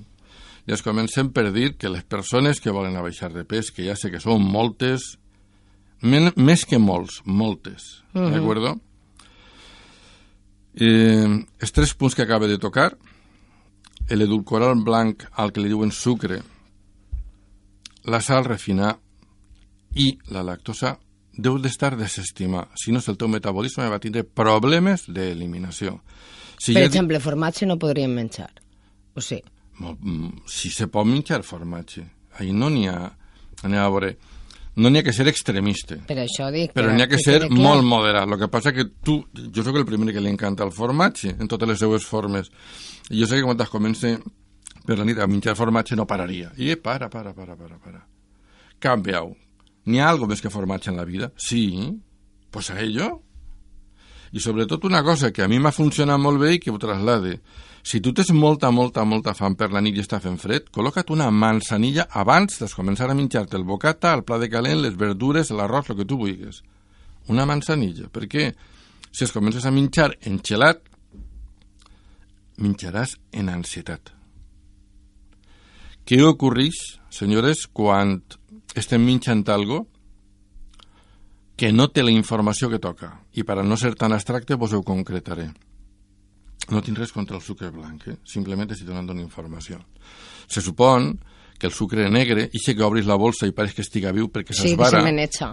I 0.64 0.73
es 0.73 0.83
comencem 0.83 1.28
per 1.33 1.50
dir 1.52 1.75
que 1.76 1.92
les 1.92 2.04
persones 2.09 2.61
que 2.61 2.73
volen 2.73 2.97
abaixar 2.97 3.33
de 3.35 3.44
pes, 3.44 3.71
que 3.71 3.85
ja 3.85 3.97
sé 3.97 4.11
que 4.11 4.21
són 4.23 4.42
moltes, 4.42 5.18
men, 6.00 6.30
més 6.37 6.64
que 6.64 6.78
molts, 6.80 7.21
moltes, 7.25 8.02
uh 8.14 8.21
-huh. 8.21 8.30
d'acord? 8.33 8.80
Eh, 10.75 11.44
els 11.61 11.73
tres 11.73 11.94
punts 11.94 12.14
que 12.14 12.23
acaba 12.23 12.47
de 12.47 12.59
tocar, 12.59 12.97
l'edulcorant 14.09 14.83
blanc 14.85 15.25
al 15.33 15.52
que 15.52 15.61
li 15.61 15.68
diuen 15.68 15.92
sucre, 15.92 16.42
la 18.04 18.21
sal 18.21 18.44
refinar 18.44 18.99
i 19.94 20.18
la 20.28 20.42
lactosa 20.42 20.99
deu 21.37 21.59
d'estar 21.59 21.97
desestimar. 21.97 22.68
Si 22.76 22.92
no, 22.92 23.00
el 23.06 23.16
teu 23.16 23.28
metabolisme 23.28 23.88
va 23.88 23.99
tindre 23.99 24.25
problemes 24.25 25.06
d'eliminació. 25.09 26.00
Si 26.59 26.73
per 26.73 26.83
ja... 26.83 26.87
exemple, 26.87 27.21
formatge 27.21 27.66
no 27.66 27.78
podríem 27.78 28.14
menjar, 28.14 28.50
o 29.14 29.21
sí? 29.21 29.40
Mm, 29.42 29.53
si 30.47 30.71
se 30.71 30.87
pot 30.88 31.07
menjar 31.07 31.43
formatge. 31.43 32.04
Ahí 32.38 32.52
no 32.52 32.71
n'hi 32.71 32.88
ha... 32.88 32.99
Anem 33.64 33.81
a 33.81 33.88
veure 33.88 34.16
no 34.76 34.90
n'hi 34.90 34.99
ha 34.99 35.04
que 35.07 35.12
ser 35.14 35.28
extremista. 35.31 36.00
Per 36.09 36.16
això 36.19 36.49
dic. 36.50 36.73
Però 36.75 36.90
n'hi 36.90 37.04
ha 37.04 37.07
que, 37.07 37.19
que 37.21 37.23
ser 37.23 37.50
molt 37.50 37.85
moderat. 37.87 38.26
El 38.26 38.40
que 38.40 38.49
passa 38.50 38.73
que 38.75 38.88
tu, 39.07 39.21
jo 39.54 39.62
sóc 39.62 39.78
el 39.78 39.87
primer 39.87 40.14
que 40.14 40.23
li 40.23 40.33
encanta 40.33 40.66
el 40.66 40.73
formatge 40.75 41.37
en 41.37 41.50
totes 41.50 41.71
les 41.71 41.78
seues 41.78 42.07
formes. 42.07 42.50
I 43.11 43.21
jo 43.21 43.28
sé 43.31 43.38
que 43.38 43.47
quan 43.47 43.61
es 43.61 43.71
comença 43.71 44.16
per 44.85 44.99
la 44.99 45.07
nit 45.07 45.21
a 45.23 45.28
menjar 45.31 45.54
formatge 45.59 45.97
no 45.97 46.09
pararia. 46.11 46.50
I 46.59 46.75
para, 46.76 47.09
para, 47.11 47.35
para, 47.35 47.54
para, 47.57 47.78
para. 47.78 48.02
Canviau. 48.83 49.31
N'hi 49.87 50.00
ha 50.00 50.09
algo 50.11 50.26
més 50.26 50.43
que 50.43 50.50
formatge 50.50 50.90
en 50.90 50.99
la 50.99 51.07
vida? 51.07 51.31
Sí. 51.37 51.95
Pues 52.50 52.71
a 52.71 52.81
ello. 52.81 53.23
I 54.35 54.41
sobretot 54.43 54.83
una 54.85 55.05
cosa 55.07 55.31
que 55.31 55.45
a 55.45 55.49
mi 55.49 55.61
m'ha 55.62 55.71
funcionat 55.71 56.19
molt 56.19 56.41
bé 56.43 56.57
i 56.57 56.59
que 56.59 56.73
ho 56.75 56.79
traslade. 56.83 57.37
Si 57.87 58.00
tu 58.03 58.11
tens 58.17 58.33
molta, 58.35 58.73
molta, 58.75 59.05
molta 59.07 59.35
fam 59.38 59.55
per 59.55 59.69
la 59.71 59.83
nit 59.85 59.95
i 59.95 60.03
està 60.03 60.19
fent 60.19 60.41
fred, 60.43 60.67
col·loca't 60.75 61.12
una 61.14 61.29
manzanilla 61.31 62.09
abans 62.11 62.59
de 62.59 62.67
començar 62.73 63.07
a 63.12 63.14
menjar-te 63.14 63.55
el 63.61 63.67
bocata, 63.69 64.14
el 64.17 64.25
pla 64.26 64.41
de 64.43 64.49
calent, 64.50 64.81
les 64.83 64.97
verdures, 64.99 65.53
l'arròs, 65.55 65.93
el 65.93 66.00
que 66.00 66.09
tu 66.09 66.19
vulguis. 66.19 66.64
Una 67.31 67.47
manzanilla. 67.47 68.09
Per 68.11 68.26
què? 68.26 68.49
Si 69.14 69.23
es 69.23 69.31
comences 69.31 69.69
a 69.69 69.71
menjar 69.71 70.11
enxelat, 70.26 70.83
menjaràs 72.59 73.14
en 73.38 73.55
ansietat. 73.55 74.11
Què 76.05 76.19
ocorreix, 76.26 76.99
senyores, 77.09 77.69
quan 77.71 78.19
estem 78.75 79.07
menjant 79.07 79.47
algo 79.55 79.85
que 81.64 81.73
no 81.73 81.87
té 81.88 82.02
la 82.04 82.12
informació 82.12 82.68
que 82.68 82.76
toca? 82.76 83.06
I 83.33 83.42
per 83.49 83.54
a 83.56 83.62
no 83.64 83.78
ser 83.80 83.94
tan 83.97 84.12
abstracte, 84.12 84.59
vos 84.61 84.75
ho 84.76 84.83
concretaré. 84.85 85.47
No 86.68 86.83
tinc 86.85 86.99
res 87.00 87.12
contra 87.16 87.38
el 87.38 87.40
sucre 87.40 87.71
blanc, 87.73 88.04
eh? 88.12 88.18
simplement 88.28 88.68
estic 88.68 88.90
donant 88.90 89.09
una 89.09 89.25
informació. 89.25 89.78
Se 90.44 90.61
supon 90.61 91.14
que 91.56 91.71
el 91.71 91.73
sucre 91.73 92.11
negre, 92.12 92.50
i 92.52 92.61
que 92.61 92.85
obris 92.85 93.09
la 93.09 93.16
bolsa 93.16 93.49
i 93.49 93.56
pareix 93.56 93.73
que 93.78 93.80
estiga 93.80 94.12
viu 94.12 94.28
perquè 94.28 94.52
s'esvara... 94.52 95.00
Sí, 95.09 95.49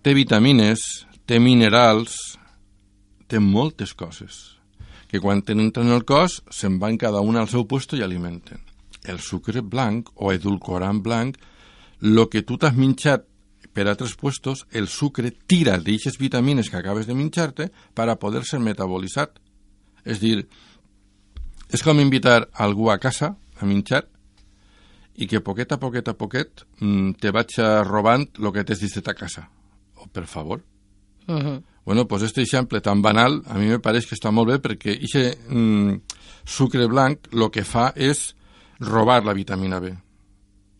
té 0.00 0.16
vitamines, 0.16 0.88
té 1.28 1.36
minerals, 1.36 2.16
té 3.28 3.44
moltes 3.44 3.92
coses 3.92 4.56
que 5.12 5.20
quan 5.20 5.44
tenen 5.44 5.68
en 5.76 5.92
el 5.92 6.06
cos 6.08 6.40
se'n 6.48 6.80
van 6.80 6.96
cada 6.96 7.20
una 7.20 7.44
al 7.44 7.52
seu 7.52 7.68
puesto 7.68 7.92
i 7.92 8.00
alimenten. 8.00 8.64
El 9.04 9.20
sucre 9.20 9.60
blanc 9.60 10.08
o 10.14 10.32
edulcorant 10.32 11.04
blanc, 11.04 11.36
el 12.00 12.24
que 12.32 12.40
tu 12.40 12.56
t'has 12.56 12.72
minxat 12.72 13.28
per 13.72 13.86
altres 13.88 14.16
puestos, 14.18 14.66
el 14.72 14.88
sucre 14.88 15.30
tira 15.30 15.76
d'aquestes 15.78 16.18
vitamines 16.18 16.70
que 16.70 16.80
acabes 16.80 17.06
de 17.06 17.14
minxar-te 17.14 17.70
per 17.94 18.08
a 18.08 18.18
poder 18.18 18.44
ser 18.44 18.60
metabolitzat. 18.60 19.38
És 20.04 20.20
dir, 20.20 20.46
és 21.70 21.82
com 21.86 22.00
invitar 22.00 22.48
algú 22.58 22.90
a 22.90 22.98
casa 22.98 23.36
a 23.60 23.68
minxar 23.68 24.04
i 25.20 25.28
que 25.28 25.42
poquet 25.44 25.72
a 25.72 25.78
poquet 25.78 26.08
a 26.08 26.16
poquet 26.16 26.64
mm, 26.80 27.18
te 27.20 27.30
vaig 27.34 27.58
robant 27.86 28.26
el 28.40 28.52
que 28.54 28.64
t'has 28.64 28.80
dit 28.80 29.08
a 29.08 29.14
casa. 29.14 29.46
Oh, 30.00 30.08
per 30.08 30.26
favor. 30.26 30.62
Uh 31.28 31.34
-huh. 31.34 31.62
Bueno, 31.84 32.06
pues 32.06 32.22
este 32.22 32.42
exemple 32.42 32.80
tan 32.80 33.02
banal 33.02 33.42
a 33.46 33.54
mi 33.54 33.66
me 33.66 33.78
pareix 33.78 34.06
que 34.06 34.14
està 34.14 34.30
molt 34.30 34.48
bé 34.48 34.58
perquè 34.58 34.96
aquest 34.96 35.48
mm, 35.48 35.96
sucre 36.44 36.86
blanc 36.86 37.28
el 37.32 37.50
que 37.50 37.64
fa 37.64 37.92
és 37.96 38.34
robar 38.80 39.24
la 39.24 39.32
vitamina 39.32 39.80
B. 39.80 39.96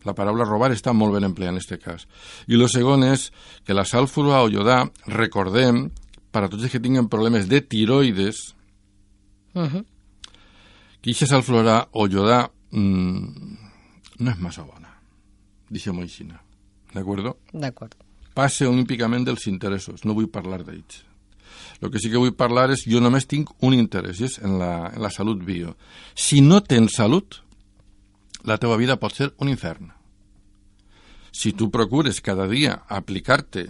La 0.07 0.15
paraula 0.17 0.47
robar 0.47 0.71
està 0.73 0.93
molt 0.97 1.13
ben 1.13 1.27
empleada 1.27 1.53
en 1.53 1.61
aquest 1.61 1.83
cas. 1.83 2.07
I 2.47 2.57
el 2.57 2.67
segon 2.69 3.03
és 3.05 3.29
que 3.65 3.73
la 3.77 3.85
sal 3.85 4.07
o 4.07 4.47
iodà, 4.49 4.85
recordem, 5.07 5.91
per 6.31 6.45
a 6.45 6.49
tots 6.49 6.63
els 6.63 6.71
que 6.71 6.79
tinguin 6.79 7.09
problemes 7.09 7.47
de 7.47 7.61
tiroides, 7.61 8.55
uh 9.53 9.61
-huh. 9.61 9.85
que 11.01 11.11
aquesta 11.11 11.27
sal 11.27 11.43
fluorà 11.43 11.87
o 11.91 12.07
iodà 12.07 12.49
mmm, 12.71 13.57
no 14.19 14.31
és 14.31 14.37
massa 14.37 14.63
bona. 14.63 14.89
Deixem-ho 15.69 16.01
així. 16.01 16.27
D'acord? 16.93 17.35
D'acord. 17.53 17.95
Passe 18.33 18.67
olímpicament 18.67 19.25
dels 19.25 19.47
interessos, 19.47 20.05
no 20.05 20.13
vull 20.13 20.29
parlar 20.29 20.63
d'ells. 20.63 21.05
El 21.81 21.89
que 21.91 21.99
sí 21.99 22.09
que 22.09 22.17
vull 22.17 22.35
parlar 22.37 22.69
és, 22.71 22.85
jo 22.85 23.01
només 23.01 23.27
tinc 23.27 23.49
un 23.65 23.73
interès, 23.73 24.21
és 24.21 24.37
en 24.39 24.57
la, 24.59 24.91
en 24.93 25.01
la 25.01 25.09
salut 25.09 25.41
bio. 25.43 25.75
Si 26.15 26.41
no 26.41 26.61
tens 26.61 26.95
salut, 26.95 27.41
la 28.43 28.57
teva 28.57 28.77
vida 28.77 28.99
pot 28.99 29.15
ser 29.15 29.31
un 29.39 29.49
infern. 29.49 29.91
Si 31.31 31.53
tu 31.53 31.69
procures 31.71 32.19
cada 32.21 32.47
dia 32.47 32.81
aplicar-te, 32.89 33.69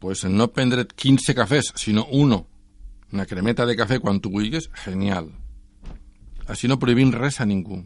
pues 0.00 0.24
no 0.24 0.48
prendre't 0.54 0.94
15 0.94 1.34
cafès, 1.34 1.72
sinó 1.76 2.06
uno, 2.10 2.46
una 3.12 3.26
cremeta 3.26 3.66
de 3.66 3.76
cafè 3.76 3.98
quan 4.00 4.20
tu 4.20 4.30
vulguis, 4.30 4.70
genial. 4.84 5.28
Així 6.48 6.70
no 6.70 6.78
prohibim 6.78 7.12
res 7.12 7.40
a 7.40 7.46
ningú. 7.46 7.82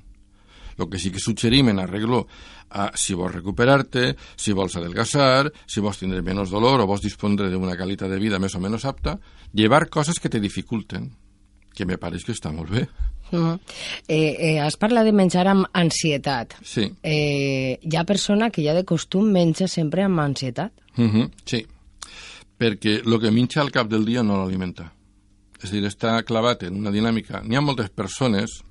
El 0.78 0.88
que 0.90 0.98
sí 0.98 1.10
que 1.14 1.22
suggerim 1.22 1.68
en 1.70 1.78
arreglo 1.78 2.26
a 2.70 2.90
si 2.98 3.14
vols 3.14 3.34
recuperar-te, 3.34 4.16
si 4.36 4.52
vols 4.52 4.74
adelgassar, 4.76 5.52
si 5.66 5.80
vols 5.80 6.00
tindre 6.00 6.22
menys 6.22 6.50
dolor 6.50 6.82
o 6.82 6.88
vols 6.90 7.04
dispondre 7.04 7.50
d'una 7.50 7.76
qualitat 7.78 8.10
de 8.10 8.18
vida 8.18 8.40
més 8.42 8.56
o 8.58 8.60
menys 8.60 8.84
apta, 8.84 9.18
llevar 9.52 9.88
coses 9.88 10.18
que 10.18 10.28
te 10.28 10.42
dificulten, 10.42 11.12
que 11.74 11.86
me 11.86 11.98
pareix 11.98 12.26
que 12.26 12.34
està 12.34 12.52
molt 12.52 12.74
bé. 12.74 12.88
-huh. 13.38 13.58
eh, 14.08 14.36
eh, 14.38 14.60
has 14.60 14.76
parlat 14.76 15.04
de 15.04 15.12
menjar 15.12 15.46
amb 15.48 15.66
ansietat. 15.72 16.56
Sí. 16.62 16.92
Eh, 17.02 17.78
hi 17.80 17.96
ha 17.96 18.04
persona 18.04 18.50
que 18.50 18.62
ja 18.62 18.74
de 18.74 18.84
costum 18.84 19.30
menja 19.30 19.68
sempre 19.68 20.02
amb 20.02 20.20
ansietat. 20.20 20.72
Uh 20.96 21.04
-huh. 21.04 21.30
Sí, 21.44 21.66
perquè 22.58 23.02
el 23.04 23.20
que 23.20 23.30
menja 23.30 23.60
al 23.60 23.70
cap 23.70 23.88
del 23.88 24.04
dia 24.04 24.22
no 24.22 24.38
l'alimenta. 24.38 24.92
És 25.62 25.70
a 25.70 25.74
dir, 25.74 25.84
està 25.84 26.22
clavat 26.24 26.62
en 26.62 26.76
una 26.76 26.90
dinàmica. 26.90 27.42
N'hi 27.42 27.56
ha 27.56 27.64
moltes 27.64 27.90
persones, 27.90 28.62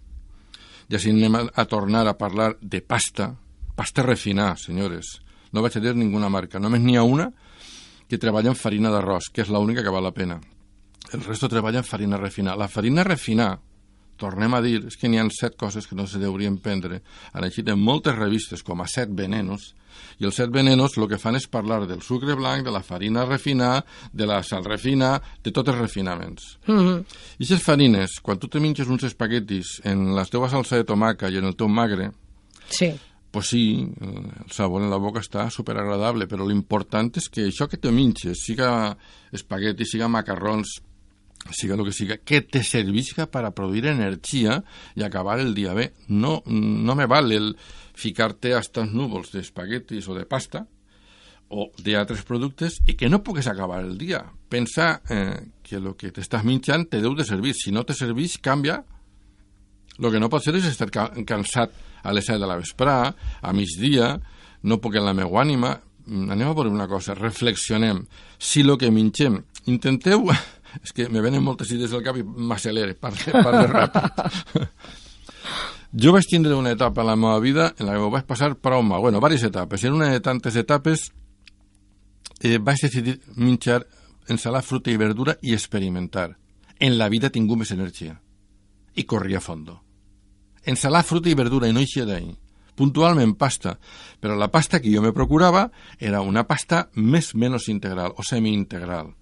ja 0.90 1.00
si 1.00 1.10
anem 1.10 1.36
a, 1.36 1.66
tornar 1.66 2.08
a 2.08 2.18
parlar 2.18 2.58
de 2.62 2.82
pasta, 2.82 3.36
pasta 3.76 4.04
refinar, 4.04 4.58
senyores. 4.60 5.20
No 5.52 5.62
vaig 5.62 5.78
a 5.78 5.80
dir 5.80 5.96
ninguna 5.96 6.30
marca, 6.30 6.60
només 6.60 6.82
n'hi 6.82 6.98
ha 6.98 7.04
una 7.04 7.32
que 8.10 8.20
treballa 8.22 8.52
en 8.52 8.56
farina 8.60 8.92
d'arròs, 8.94 9.32
que 9.34 9.42
és 9.42 9.50
l'única 9.50 9.84
que 9.84 9.94
val 9.94 10.04
la 10.04 10.14
pena. 10.14 10.40
El 11.14 11.24
resto 11.24 11.50
treballa 11.50 11.82
en 11.82 11.88
farina 11.88 12.18
refinar. 12.18 12.58
La 12.58 12.68
farina 12.68 13.04
refinar 13.04 13.60
tornem 14.24 14.56
a 14.56 14.64
dir, 14.64 14.80
és 14.88 14.98
que 15.00 15.12
n'hi 15.12 15.20
ha 15.20 15.28
set 15.36 15.60
coses 15.60 15.88
que 15.90 15.98
no 16.00 16.08
se 16.08 16.22
deurien 16.22 16.58
prendre. 16.64 17.02
Han 17.34 17.48
eixit 17.48 17.70
en 17.74 17.80
moltes 17.80 18.16
revistes 18.16 18.64
com 18.64 18.82
a 18.82 18.88
set 18.88 19.12
venenos, 19.12 19.74
i 20.20 20.28
els 20.28 20.38
set 20.40 20.52
venenos 20.54 20.98
el 20.98 21.08
que 21.12 21.20
fan 21.22 21.38
és 21.38 21.48
parlar 21.52 21.84
del 21.90 22.02
sucre 22.06 22.36
blanc, 22.40 22.66
de 22.66 22.74
la 22.74 22.84
farina 22.86 23.26
refinar, 23.28 23.84
de 24.12 24.28
la 24.30 24.42
sal 24.46 24.66
refinar, 24.66 25.16
de 25.44 25.52
tots 25.52 25.74
els 25.74 25.80
refinaments. 25.80 26.58
Mm 26.68 26.80
-hmm. 26.80 27.00
I 27.40 27.44
aquestes 27.44 27.64
farines, 27.64 28.20
quan 28.22 28.40
tu 28.40 28.48
te 28.48 28.60
menges 28.60 28.88
uns 28.88 29.04
espaguetis 29.04 29.82
en 29.84 30.16
la 30.16 30.26
teva 30.26 30.50
salsa 30.50 30.76
de 30.76 30.84
tomaca 30.84 31.30
i 31.30 31.38
en 31.38 31.46
el 31.46 31.56
teu 31.56 31.68
magre, 31.68 32.12
sí. 32.70 32.94
pues 33.32 33.48
sí, 33.48 33.88
el 34.46 34.52
sabor 34.52 34.84
en 34.84 34.90
la 34.90 34.98
boca 34.98 35.20
està 35.20 35.50
superagradable, 35.50 36.28
però 36.28 36.48
l'important 36.48 37.12
és 37.18 37.30
que 37.30 37.48
això 37.48 37.68
que 37.68 37.78
te 37.78 37.92
menges, 37.92 38.44
siga 38.46 38.96
espaguetis, 39.32 39.90
siga 39.90 40.08
macarrons, 40.08 40.82
siga 41.52 41.76
lo 41.76 41.86
que 41.86 41.92
siga, 41.92 42.18
que 42.18 42.42
te 42.42 42.64
servisca 42.64 43.30
para 43.30 43.52
producir 43.52 43.88
energia 43.88 44.64
i 44.96 45.04
acabar 45.04 45.40
el 45.40 45.54
dia 45.54 45.74
bé. 45.74 45.94
No, 46.08 46.42
no 46.46 46.96
me 46.96 47.06
vale 47.06 47.36
el 47.36 47.58
ficar-te 47.94 48.54
a 48.54 48.62
estos 48.64 48.92
núvols 48.94 49.34
d'espaguetis 49.34 50.08
o 50.08 50.16
de 50.16 50.26
pasta 50.26 50.66
o 51.54 51.70
d'altres 51.78 52.24
productes 52.26 52.80
i 52.88 52.96
que 52.98 53.10
no 53.10 53.22
pugues 53.24 53.48
acabar 53.48 53.84
el 53.84 53.98
dia. 53.98 54.24
Pensa 54.50 55.02
eh, 55.10 55.52
que 55.62 55.78
el 55.78 55.94
que 56.00 56.14
t'estàs 56.16 56.46
menjant 56.48 56.88
te 56.90 57.02
deu 57.04 57.14
de 57.16 57.26
servir. 57.28 57.54
Si 57.58 57.72
no 57.72 57.84
te 57.86 57.94
serveix, 57.98 58.40
canvia. 58.42 58.82
El 60.00 60.10
que 60.10 60.22
no 60.22 60.32
pot 60.32 60.42
ser 60.42 60.56
és 60.58 60.66
estar 60.66 60.90
cansat 60.90 61.76
a 62.04 62.14
les 62.16 62.26
7 62.26 62.40
de 62.42 62.50
la 62.50 62.58
vesprà, 62.60 63.14
a 63.14 63.54
migdia, 63.54 64.16
no 64.64 64.80
puc 64.82 64.98
en 64.98 65.06
la 65.06 65.14
meva 65.14 65.44
ànima. 65.44 65.76
Anem 66.08 66.50
a 66.50 66.56
veure 66.56 66.72
una 66.74 66.90
cosa, 66.90 67.14
reflexionem. 67.16 68.02
Si 68.40 68.66
el 68.66 68.74
que 68.80 68.92
mengem, 68.92 69.44
intenteu 69.70 70.26
és 70.82 70.94
que 70.96 71.08
me 71.10 71.22
venen 71.22 71.44
moltes 71.44 71.72
idees 71.76 71.94
al 71.94 72.04
cap 72.06 72.18
i 72.18 72.24
m'accelere, 72.24 72.96
parle, 73.00 73.44
parle 73.46 73.66
ràpid. 73.70 74.68
jo 76.04 76.14
vaig 76.16 76.30
tindre 76.30 76.56
una 76.58 76.74
etapa 76.74 77.04
a 77.04 77.08
la 77.12 77.18
meva 77.20 77.40
vida 77.44 77.74
en 77.78 77.88
la 77.88 77.98
que 77.98 78.06
ho 78.06 78.12
vaig 78.14 78.26
passar 78.30 78.54
prou 78.56 78.84
mal. 78.84 79.02
Bueno, 79.02 79.20
diverses 79.20 79.50
etapes. 79.52 79.84
En 79.84 79.94
una 80.00 80.10
de 80.10 80.20
tantes 80.20 80.56
etapes 80.56 81.12
eh, 82.42 82.58
vaig 82.58 82.82
decidir 82.82 83.20
menjar 83.36 83.84
ensalar 84.30 84.64
fruta 84.64 84.92
i 84.92 84.98
verdura 84.98 85.38
i 85.42 85.54
experimentar. 85.54 86.32
En 86.80 86.98
la 86.98 87.10
vida 87.10 87.30
tingut 87.30 87.62
més 87.62 87.72
energia. 87.72 88.18
I 88.96 89.04
corria 89.10 89.38
a 89.38 89.44
fondo. 89.44 89.80
Ensalar 90.66 91.04
fruta 91.04 91.30
i 91.30 91.38
verdura 91.38 91.68
i 91.68 91.76
no 91.76 91.84
eixia 91.84 92.08
d'ahir 92.08 92.38
puntualment 92.76 93.36
pasta, 93.38 93.78
però 94.20 94.36
la 94.36 94.50
pasta 94.52 94.80
que 94.82 94.94
jo 94.94 95.02
me 95.02 95.14
procurava 95.14 95.68
era 96.00 96.22
una 96.22 96.46
pasta 96.50 96.88
més 96.96 97.34
menys 97.36 97.70
integral 97.70 98.16
o 98.18 98.26
semi-integral. 98.26 99.14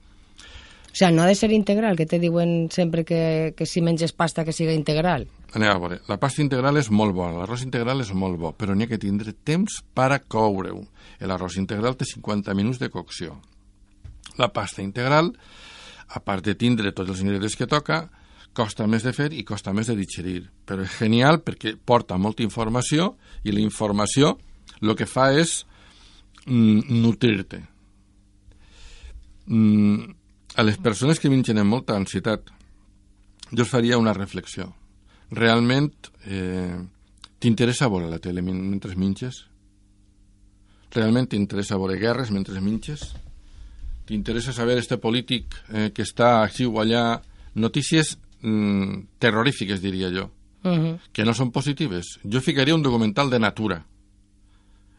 O 0.91 0.95
sigui, 0.95 1.13
no 1.15 1.23
ha 1.23 1.29
de 1.29 1.35
ser 1.39 1.51
integral, 1.55 1.95
que 1.95 2.05
te 2.05 2.19
diuen 2.19 2.67
sempre 2.71 3.05
que, 3.07 3.53
que 3.55 3.65
si 3.65 3.79
menges 3.81 4.11
pasta 4.11 4.43
que 4.43 4.51
siga 4.51 4.73
integral. 4.75 5.27
Anem 5.55 5.71
a 5.71 5.79
veure, 5.79 5.99
la 6.11 6.19
pasta 6.19 6.43
integral 6.43 6.79
és 6.81 6.89
molt 6.91 7.15
bona, 7.15 7.39
l'arròs 7.39 7.63
integral 7.63 8.03
és 8.03 8.11
molt 8.11 8.39
bo, 8.39 8.51
però 8.51 8.75
n'hi 8.75 8.87
ha 8.87 8.91
que 8.91 8.99
tindre 8.99 9.31
temps 9.31 9.79
per 9.95 10.09
a 10.11 10.19
coure-ho. 10.19 10.83
L'arròs 11.23 11.55
integral 11.61 11.95
té 11.95 12.07
50 12.07 12.55
minuts 12.59 12.79
de 12.81 12.91
cocció. 12.91 13.37
La 14.39 14.51
pasta 14.51 14.83
integral, 14.83 15.31
a 16.11 16.19
part 16.19 16.43
de 16.43 16.55
tindre 16.59 16.91
tots 16.91 17.13
els 17.13 17.23
ingredients 17.23 17.55
que 17.55 17.71
toca, 17.71 18.03
costa 18.53 18.87
més 18.87 19.03
de 19.07 19.13
fer 19.15 19.31
i 19.31 19.45
costa 19.47 19.71
més 19.71 19.87
de 19.87 19.95
digerir. 19.95 20.43
Però 20.67 20.83
és 20.83 20.99
genial 20.99 21.39
perquè 21.43 21.75
porta 21.75 22.19
molta 22.19 22.43
informació 22.43 23.13
i 23.43 23.55
la 23.55 23.63
informació 23.63 24.35
el 24.81 24.95
que 24.99 25.07
fa 25.07 25.29
és 25.31 25.61
mm, 26.47 26.99
nutrir-te. 27.03 27.61
Mm, 29.47 30.20
a 30.55 30.63
les 30.63 30.77
persones 30.77 31.19
que 31.19 31.29
mengen 31.29 31.57
amb 31.61 31.71
molta 31.71 31.95
ansietat, 31.95 32.51
jo 33.51 33.63
us 33.63 33.69
faria 33.69 33.97
una 33.97 34.13
reflexió. 34.13 34.73
Realment 35.31 36.11
eh, 36.25 36.77
t'interessa 37.39 37.89
veure 37.89 38.09
la 38.11 38.19
tele 38.19 38.41
mentre 38.43 38.95
menges? 38.95 39.45
Realment 40.91 41.29
t'interessa 41.31 41.77
veure 41.79 41.99
guerres 41.99 42.31
mentre 42.31 42.59
menges? 42.59 43.13
t'interessa 44.11 44.51
saber 44.51 44.77
este 44.77 44.97
polític 44.97 45.55
eh, 45.71 45.89
que 45.95 46.03
està 46.03 46.41
així 46.41 46.65
o 46.67 46.81
allà, 46.81 47.21
notícies 47.55 48.17
mm, 48.41 49.17
terrorífiques, 49.19 49.81
diria 49.81 50.11
jo, 50.11 50.29
Uh 50.63 50.69
-huh. 50.69 50.99
que 51.11 51.25
no 51.25 51.33
són 51.33 51.49
positives. 51.49 52.19
Jo 52.23 52.39
ficaria 52.39 52.75
un 52.75 52.83
documental 52.83 53.31
de 53.31 53.39
natura 53.39 53.83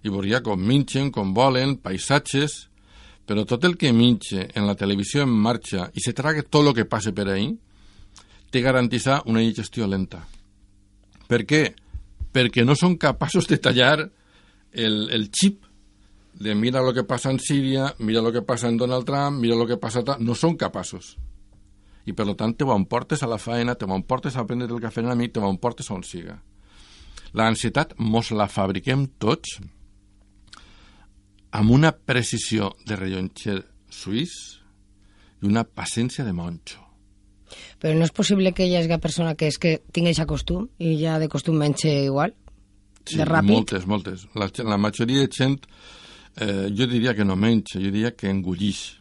i 0.03 0.09
veuria 0.09 0.43
com 0.43 0.59
minxen, 0.59 1.13
com 1.13 1.33
volen, 1.33 1.77
paisatges, 1.77 2.69
però 3.33 3.47
tot 3.49 3.63
el 3.65 3.79
que 3.81 3.95
minxe 3.97 4.43
en 4.53 4.67
la 4.69 4.75
televisió 4.77 5.23
en 5.25 5.31
marxa 5.33 5.87
i 5.97 6.03
se 6.05 6.13
traga 6.13 6.43
tot 6.45 6.67
el 6.67 6.75
que 6.77 6.85
passa 6.85 7.15
per 7.17 7.31
ahí, 7.33 7.47
té 8.53 8.61
garantitzar 8.61 9.23
una 9.33 9.41
digestió 9.41 9.87
lenta. 9.89 10.21
Per 11.31 11.39
què? 11.49 11.63
Perquè 12.29 12.67
no 12.69 12.77
són 12.77 12.99
capaços 13.01 13.49
de 13.49 13.57
tallar 13.57 14.03
el, 14.05 14.99
el 15.17 15.31
xip 15.33 15.65
de 16.45 16.53
mira 16.53 16.85
el 16.85 16.93
que 16.93 17.07
passa 17.09 17.33
en 17.33 17.41
Síria, 17.41 17.95
mira 18.05 18.21
el 18.21 18.29
que 18.37 18.45
passa 18.45 18.69
en 18.69 18.77
Donald 18.77 19.09
Trump, 19.09 19.41
mira 19.41 19.57
el 19.57 19.65
que 19.65 19.81
passa... 19.81 20.05
No 20.21 20.37
són 20.37 20.61
capaços. 20.61 21.15
I 22.05 22.13
per 22.13 22.29
tant 22.37 22.53
te 22.53 22.69
ho 22.69 22.77
emportes 22.77 23.25
a 23.25 23.33
la 23.33 23.41
feina, 23.41 23.79
te 23.81 23.89
ho 23.89 23.97
emportes 23.97 24.37
a 24.37 24.45
prendre 24.45 24.69
el 24.69 24.85
cafè 24.85 25.01
amb 25.01 25.15
l'amic, 25.15 25.33
te 25.33 25.41
ho 25.41 25.49
emportes 25.49 25.89
on 25.89 26.05
siga. 26.05 26.37
L'ansietat 27.33 27.97
mos 27.97 28.29
la 28.37 28.53
fabriquem 28.53 29.09
tots 29.17 29.57
amb 31.53 31.71
una 31.71 31.93
precisió 31.93 32.73
de 32.89 32.97
rellotger 32.97 33.59
suís 33.93 34.33
i 35.43 35.49
una 35.49 35.65
paciència 35.65 36.25
de 36.25 36.33
monxo. 36.33 36.81
Però 37.83 37.93
no 37.99 38.07
és 38.07 38.15
possible 38.15 38.55
que 38.57 38.65
hi 38.65 38.77
hagi 38.79 38.97
persona 39.03 39.35
que 39.37 39.51
és 39.51 39.59
que 39.61 39.81
tingui 39.93 40.15
aquest 40.15 40.29
costum 40.31 40.69
i 40.79 40.95
ja 41.03 41.19
de 41.21 41.29
costum 41.29 41.59
menys 41.61 41.85
igual? 41.85 42.33
Sí, 43.05 43.19
de 43.19 43.27
ràpid? 43.27 43.51
moltes, 43.51 43.87
moltes. 43.87 44.27
La, 44.39 44.49
la 44.65 44.79
majoria 44.79 45.27
de 45.27 45.29
gent, 45.29 45.59
eh, 46.39 46.71
jo 46.71 46.87
diria 46.87 47.15
que 47.19 47.27
no 47.27 47.37
menja, 47.37 47.81
jo 47.81 47.91
diria 47.91 48.15
que 48.15 48.31
engullix. 48.31 49.01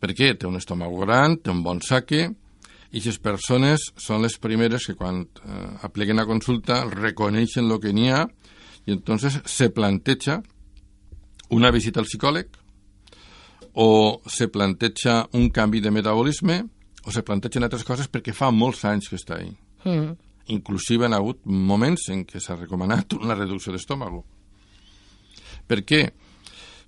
Per 0.00 0.14
què? 0.16 0.32
Té 0.38 0.46
un 0.48 0.56
estómac 0.56 0.94
gran, 1.02 1.36
té 1.42 1.52
un 1.52 1.62
bon 1.62 1.82
saque, 1.84 2.30
i 2.90 3.02
les 3.04 3.18
persones 3.20 3.90
són 4.00 4.22
les 4.24 4.38
primeres 4.40 4.86
que 4.88 4.96
quan 4.96 5.20
eh, 5.22 5.64
apliquen 5.84 6.18
a 6.18 6.26
consulta 6.26 6.84
reconeixen 6.88 7.68
el 7.68 7.80
que 7.82 7.92
n'hi 7.92 8.08
ha 8.08 8.22
i 8.86 8.94
entonces 8.94 9.42
se 9.44 9.68
planteja 9.68 10.40
una 11.54 11.70
visita 11.70 12.00
al 12.00 12.06
psicòleg 12.06 12.56
o 13.80 14.20
se 14.26 14.48
planteja 14.48 15.28
un 15.38 15.50
canvi 15.50 15.80
de 15.80 15.92
metabolisme 15.94 16.62
o 17.04 17.12
se 17.12 17.22
plantegen 17.22 17.64
altres 17.64 17.86
coses 17.86 18.08
perquè 18.10 18.34
fa 18.34 18.50
molts 18.50 18.84
anys 18.88 19.08
que 19.08 19.16
està 19.16 19.38
ahí. 19.38 19.52
Mm. 19.84 20.16
Inclusive 20.54 21.06
han 21.06 21.14
hagut 21.16 21.44
moments 21.44 22.08
en 22.12 22.24
què 22.28 22.40
s'ha 22.40 22.56
recomanat 22.56 23.14
una 23.20 23.36
reducció 23.36 23.72
d'estómago. 23.72 24.24
Per 25.68 25.84
què? 25.84 26.02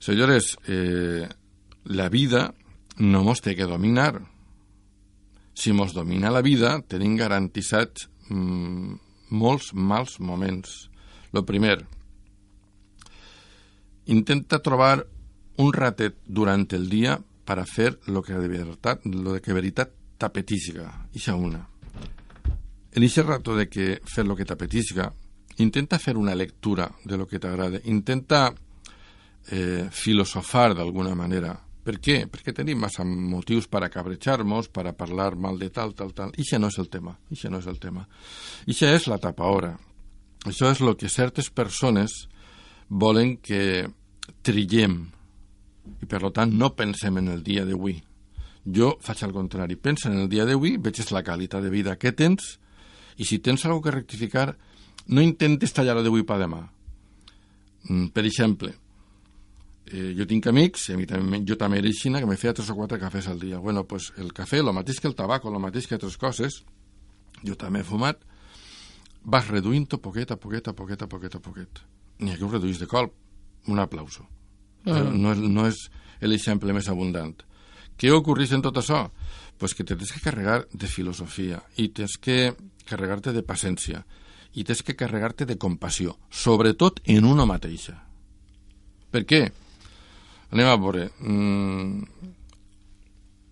Senyores, 0.01 0.57
eh, 0.67 1.29
la 1.85 2.09
vida 2.09 2.55
no 2.99 3.23
mos 3.25 3.41
té 3.45 3.55
que 3.57 3.69
dominar. 3.69 4.21
Si 5.55 5.73
mos 5.77 5.93
domina 5.93 6.33
la 6.33 6.41
vida, 6.41 6.79
tenim 6.89 7.17
garantitzats 7.21 8.09
mm, 8.29 8.95
molts 9.31 9.75
mals 9.75 10.19
moments. 10.21 10.89
Lo 11.33 11.45
primer, 11.45 11.85
intenta 14.11 14.59
trobar 14.59 15.07
un 15.61 15.73
ratet 15.73 16.17
durant 16.27 16.67
el 16.75 16.89
dia 16.91 17.19
para 17.45 17.65
fer 17.67 17.99
lo 18.07 18.23
que 18.23 18.35
de 18.35 18.49
veritat, 18.49 19.05
lo 19.07 19.35
de 19.35 19.41
que 19.41 19.55
veritat 19.55 19.93
t'apetisga. 20.19 21.09
Ixa 21.15 21.35
una. 21.35 21.63
En 22.93 23.03
ese 23.03 23.23
rato 23.23 23.57
de 23.57 23.69
que 23.69 24.01
fer 24.05 24.27
lo 24.27 24.37
que 24.37 24.45
t'apetisga, 24.45 25.13
intenta 25.59 25.99
fer 25.99 26.17
una 26.17 26.35
lectura 26.35 26.91
de 27.05 27.17
lo 27.17 27.27
que 27.27 27.39
t'agrada. 27.39 27.81
Intenta 27.85 28.53
eh, 29.51 29.89
filosofar 29.91 30.75
d'alguna 30.75 31.15
manera. 31.15 31.55
Per 31.81 31.97
què? 31.99 32.27
Perquè 32.29 32.53
tenim 32.55 32.83
massa 32.83 33.05
motius 33.05 33.69
per 33.71 33.85
a 33.85 33.91
cabrejar-nos, 33.93 34.69
per 34.69 34.89
a 34.91 34.97
parlar 34.97 35.35
mal 35.37 35.59
de 35.59 35.71
tal, 35.71 35.95
tal, 35.95 36.13
tal. 36.13 36.35
Ixa 36.37 36.59
no 36.59 36.69
és 36.69 36.79
el 36.83 36.91
tema. 36.91 37.17
Ixa 37.31 37.51
no 37.51 37.63
és 37.63 37.71
el 37.71 37.79
tema. 37.81 38.05
Ixa 38.67 38.91
és 38.95 39.07
la 39.09 39.19
tapaora. 39.23 39.73
Això 40.45 40.71
és 40.73 40.83
el 40.83 40.97
que 40.97 41.09
certes 41.09 41.51
persones 41.51 42.27
volen 42.89 43.37
que 43.39 43.89
trillem 44.43 45.01
i 46.01 46.07
per 46.07 46.23
tant 46.33 46.53
no 46.57 46.73
pensem 46.77 47.19
en 47.19 47.29
el 47.33 47.43
dia 47.43 47.65
d'avui. 47.67 47.99
Jo 48.65 48.93
faig 49.01 49.23
al 49.25 49.33
contrari, 49.33 49.77
pensa 49.77 50.11
en 50.11 50.19
el 50.21 50.29
dia 50.29 50.45
d'avui, 50.47 50.77
veig 50.79 51.01
la 51.11 51.25
qualitat 51.25 51.63
de 51.65 51.71
vida 51.71 51.97
que 51.97 52.13
tens 52.13 52.59
i 53.17 53.25
si 53.25 53.39
tens 53.39 53.65
alguna 53.65 53.85
que 53.85 53.97
rectificar, 53.99 54.57
no 55.09 55.21
intentes 55.21 55.73
tallar-ho 55.73 56.03
d'avui 56.05 56.25
per 56.25 56.39
demà. 56.41 56.61
Mm, 57.89 58.13
Per 58.15 58.25
exemple, 58.25 58.75
eh, 59.87 60.15
jo 60.17 60.27
tinc 60.27 60.47
amics, 60.47 60.89
i 60.91 61.07
també, 61.07 61.43
jo 61.45 61.57
també 61.57 61.79
era 61.79 61.89
així, 61.89 62.13
que 62.13 62.27
me 62.27 62.37
feia 62.37 62.55
tres 62.55 62.71
o 62.71 62.75
quatre 62.75 62.99
cafès 62.99 63.29
al 63.29 63.41
dia. 63.41 63.59
Bueno, 63.59 63.85
pues 63.85 64.13
el 64.17 64.33
cafè, 64.33 64.59
el 64.61 64.73
mateix 64.73 65.01
que 65.01 65.09
el 65.09 65.15
tabac, 65.15 65.45
el 65.45 65.59
mateix 65.59 65.87
que 65.87 65.95
altres 65.95 66.17
coses, 66.17 66.63
jo 67.43 67.57
també 67.57 67.81
he 67.81 67.85
fumat, 67.85 68.21
vas 69.25 69.49
reduint-ho 69.49 69.99
poquet 69.99 70.31
a 70.31 70.37
poquet 70.37 70.69
a 70.69 70.73
poquet 70.73 71.03
a 71.03 71.09
poquet 71.09 71.35
a 71.35 71.41
poquet. 71.41 71.81
Ha 72.21 72.37
que 72.37 72.45
ho 72.45 72.51
reduís 72.51 72.79
de 72.79 72.87
colp. 72.87 73.13
Un 73.69 73.79
aplauso. 73.79 74.27
Però 74.85 75.11
no, 75.13 75.33
és, 75.35 75.39
no 75.45 75.67
és 75.69 75.81
l'exemple 76.21 76.73
més 76.73 76.89
abundant. 76.89 77.35
Què 78.01 78.11
ocorreix 78.15 78.53
en 78.57 78.63
tot 78.65 78.79
això? 78.81 79.03
Pues 79.61 79.75
que 79.77 79.85
te 79.85 79.97
tens 79.97 80.13
que 80.13 80.23
carregar 80.25 80.63
de 80.73 80.89
filosofia 80.89 81.61
i 81.77 81.91
tens 81.93 82.17
que 82.17 82.55
carregar-te 82.89 83.35
de 83.37 83.43
paciència 83.45 84.05
i 84.57 84.65
tens 84.65 84.81
que 84.83 84.97
carregar-te 84.97 85.45
de 85.47 85.59
compassió, 85.61 86.17
sobretot 86.31 87.03
en 87.05 87.25
una 87.29 87.45
mateixa. 87.47 87.99
Per 89.13 89.23
què? 89.29 89.43
Anem 90.51 90.67
a 90.67 90.77
veure. 90.81 91.11
Mm, 91.21 92.03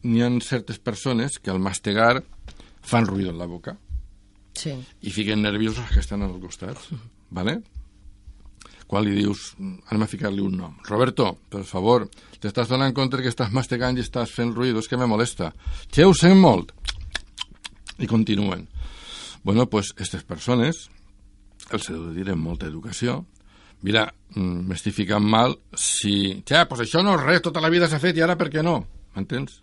N'hi 0.09 0.23
ha 0.23 0.29
certes 0.47 0.79
persones 0.79 1.39
que 1.43 1.51
al 1.51 1.59
mastegar 1.61 2.23
fan 2.83 3.07
ruïdo 3.07 3.31
en 3.35 3.39
la 3.39 3.47
boca 3.51 3.77
Sí. 4.55 4.73
i 5.03 5.11
fiquen 5.11 5.43
nerviosos 5.43 5.91
que 5.93 6.01
estan 6.01 6.23
al 6.23 6.39
costat, 6.41 6.79
¿vale? 7.31 7.61
Quan 8.89 9.05
li 9.05 9.13
dius, 9.19 9.51
anem 9.61 10.07
a 10.07 10.09
ficar-li 10.09 10.41
un 10.41 10.55
nom. 10.57 10.77
Roberto, 10.89 11.35
per 11.53 11.61
favor, 11.69 12.07
t'estàs 12.41 12.71
donant 12.71 12.95
compte 12.97 13.21
que 13.21 13.29
estàs 13.29 13.53
mastegant 13.53 13.99
i 13.99 14.05
estàs 14.05 14.33
fent 14.33 14.55
ruïdo, 14.57 14.81
és 14.81 14.89
que 14.89 14.97
me 14.97 15.09
molesta. 15.11 15.51
Che, 15.93 16.07
ho 16.09 16.15
sent 16.17 16.39
molt. 16.41 16.73
I 18.01 18.09
continuen. 18.09 18.65
Bueno, 19.45 19.69
pues, 19.69 19.93
aquestes 19.93 20.25
persones, 20.25 20.87
els 21.69 21.91
he 21.91 21.99
de 21.99 22.15
dir 22.17 22.31
amb 22.33 22.49
molta 22.49 22.67
educació, 22.71 23.21
mira, 23.85 24.07
mm, 24.35 24.65
m'estic 24.71 24.97
ficant 24.97 25.25
mal 25.25 25.59
si... 25.77 26.43
Ja, 26.49 26.65
pues 26.71 26.87
això 26.87 27.05
no 27.05 27.19
és 27.19 27.25
res, 27.27 27.43
tota 27.45 27.61
la 27.61 27.71
vida 27.71 27.89
s'ha 27.89 28.01
fet 28.03 28.17
i 28.17 28.25
ara 28.25 28.39
per 28.41 28.49
què 28.53 28.65
no? 28.65 28.81
M'entens? 29.17 29.61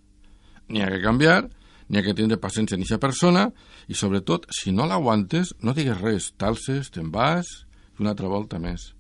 N'hi 0.70 0.82
ha 0.86 0.92
que 0.94 1.02
canviar, 1.04 1.44
n'hi 1.90 2.00
ha 2.00 2.06
que 2.06 2.16
tindre 2.18 2.38
paciència 2.42 2.78
en 2.78 2.84
aquesta 2.86 3.02
persona 3.02 3.48
i 3.90 3.98
sobretot, 3.98 4.48
si 4.54 4.74
no 4.74 4.88
l'aguantes, 4.90 5.56
no 5.62 5.74
digues 5.74 6.00
res, 6.02 6.32
talses, 6.38 6.90
te'n 6.94 7.12
vas 7.14 7.50
i 7.96 8.04
una 8.04 8.14
altra 8.16 8.32
volta 8.32 8.62
més. 8.62 8.94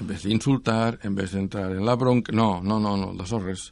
En 0.00 0.08
vez 0.08 0.24
d'insultar, 0.26 0.98
en 1.06 1.14
vez 1.14 1.32
d'entrar 1.32 1.70
en 1.70 1.84
la 1.86 1.94
bronca... 1.94 2.32
No, 2.34 2.58
no, 2.62 2.80
no, 2.82 2.96
no, 2.98 3.12
d'això 3.14 3.38
res. 3.42 3.68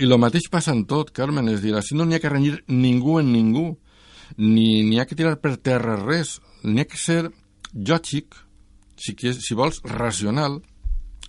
I 0.00 0.08
el 0.08 0.18
mateix 0.18 0.48
passa 0.50 0.74
en 0.74 0.82
tot, 0.90 1.12
Carmen, 1.14 1.48
és 1.52 1.62
dir, 1.62 1.76
així 1.78 1.94
no 1.94 2.06
n'hi 2.06 2.18
ha 2.18 2.22
que 2.22 2.32
renyir 2.32 2.56
ningú 2.66 3.20
en 3.20 3.30
ningú, 3.30 3.68
ni 4.40 4.82
n'hi 4.82 4.98
ha 4.98 5.06
que 5.06 5.14
tirar 5.14 5.36
per 5.42 5.54
terra 5.62 5.94
res, 6.00 6.40
n'hi 6.64 6.82
ha 6.82 6.88
que 6.90 6.98
ser 6.98 7.20
lògic, 7.74 8.34
si, 8.98 9.14
que, 9.14 9.34
si 9.38 9.54
vols 9.54 9.78
racional, 9.86 10.58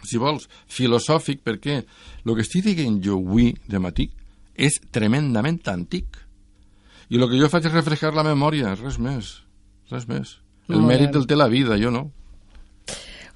si 0.05 0.17
vols 0.21 0.49
filosòfic, 0.71 1.43
perquè 1.45 1.79
el 1.81 2.33
que 2.33 2.45
estic 2.45 2.65
dient 2.71 3.01
jo 3.05 3.19
avui 3.21 3.51
de 3.69 3.81
matí 3.81 4.09
és 4.55 4.79
tremendament 4.93 5.59
antic. 5.69 6.21
I 7.09 7.19
el 7.19 7.27
que 7.29 7.37
jo 7.37 7.49
faig 7.51 7.67
és 7.67 7.75
refrescar 7.75 8.13
la 8.15 8.25
memòria, 8.25 8.73
res 8.79 8.97
més, 8.97 9.35
res 9.91 10.07
més. 10.09 10.37
El 10.71 10.81
mèrit 10.81 11.13
el 11.13 11.27
té 11.29 11.37
la 11.37 11.49
vida, 11.51 11.77
jo 11.77 11.91
no. 11.93 12.07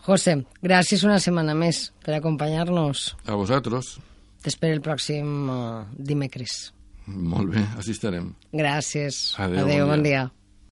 José, 0.10 0.34
gràcies 0.66 1.04
una 1.06 1.20
setmana 1.22 1.54
més 1.54 1.92
per 2.02 2.16
acompanyar-nos. 2.18 3.12
A 3.30 3.36
vosaltres. 3.38 3.98
T'espero 4.42 4.74
el 4.74 4.82
pròxim 4.82 5.50
uh, 5.52 5.60
dimecres. 5.94 6.72
Molt 7.10 7.52
bé, 7.54 7.62
així 7.78 7.94
estarem. 7.94 8.32
Gràcies. 8.56 9.20
Adéu, 9.38 9.66
Adéu 9.68 9.86
bon 9.86 9.96
bon 9.98 10.06
dia. 10.06 10.24
dia. 10.26 10.39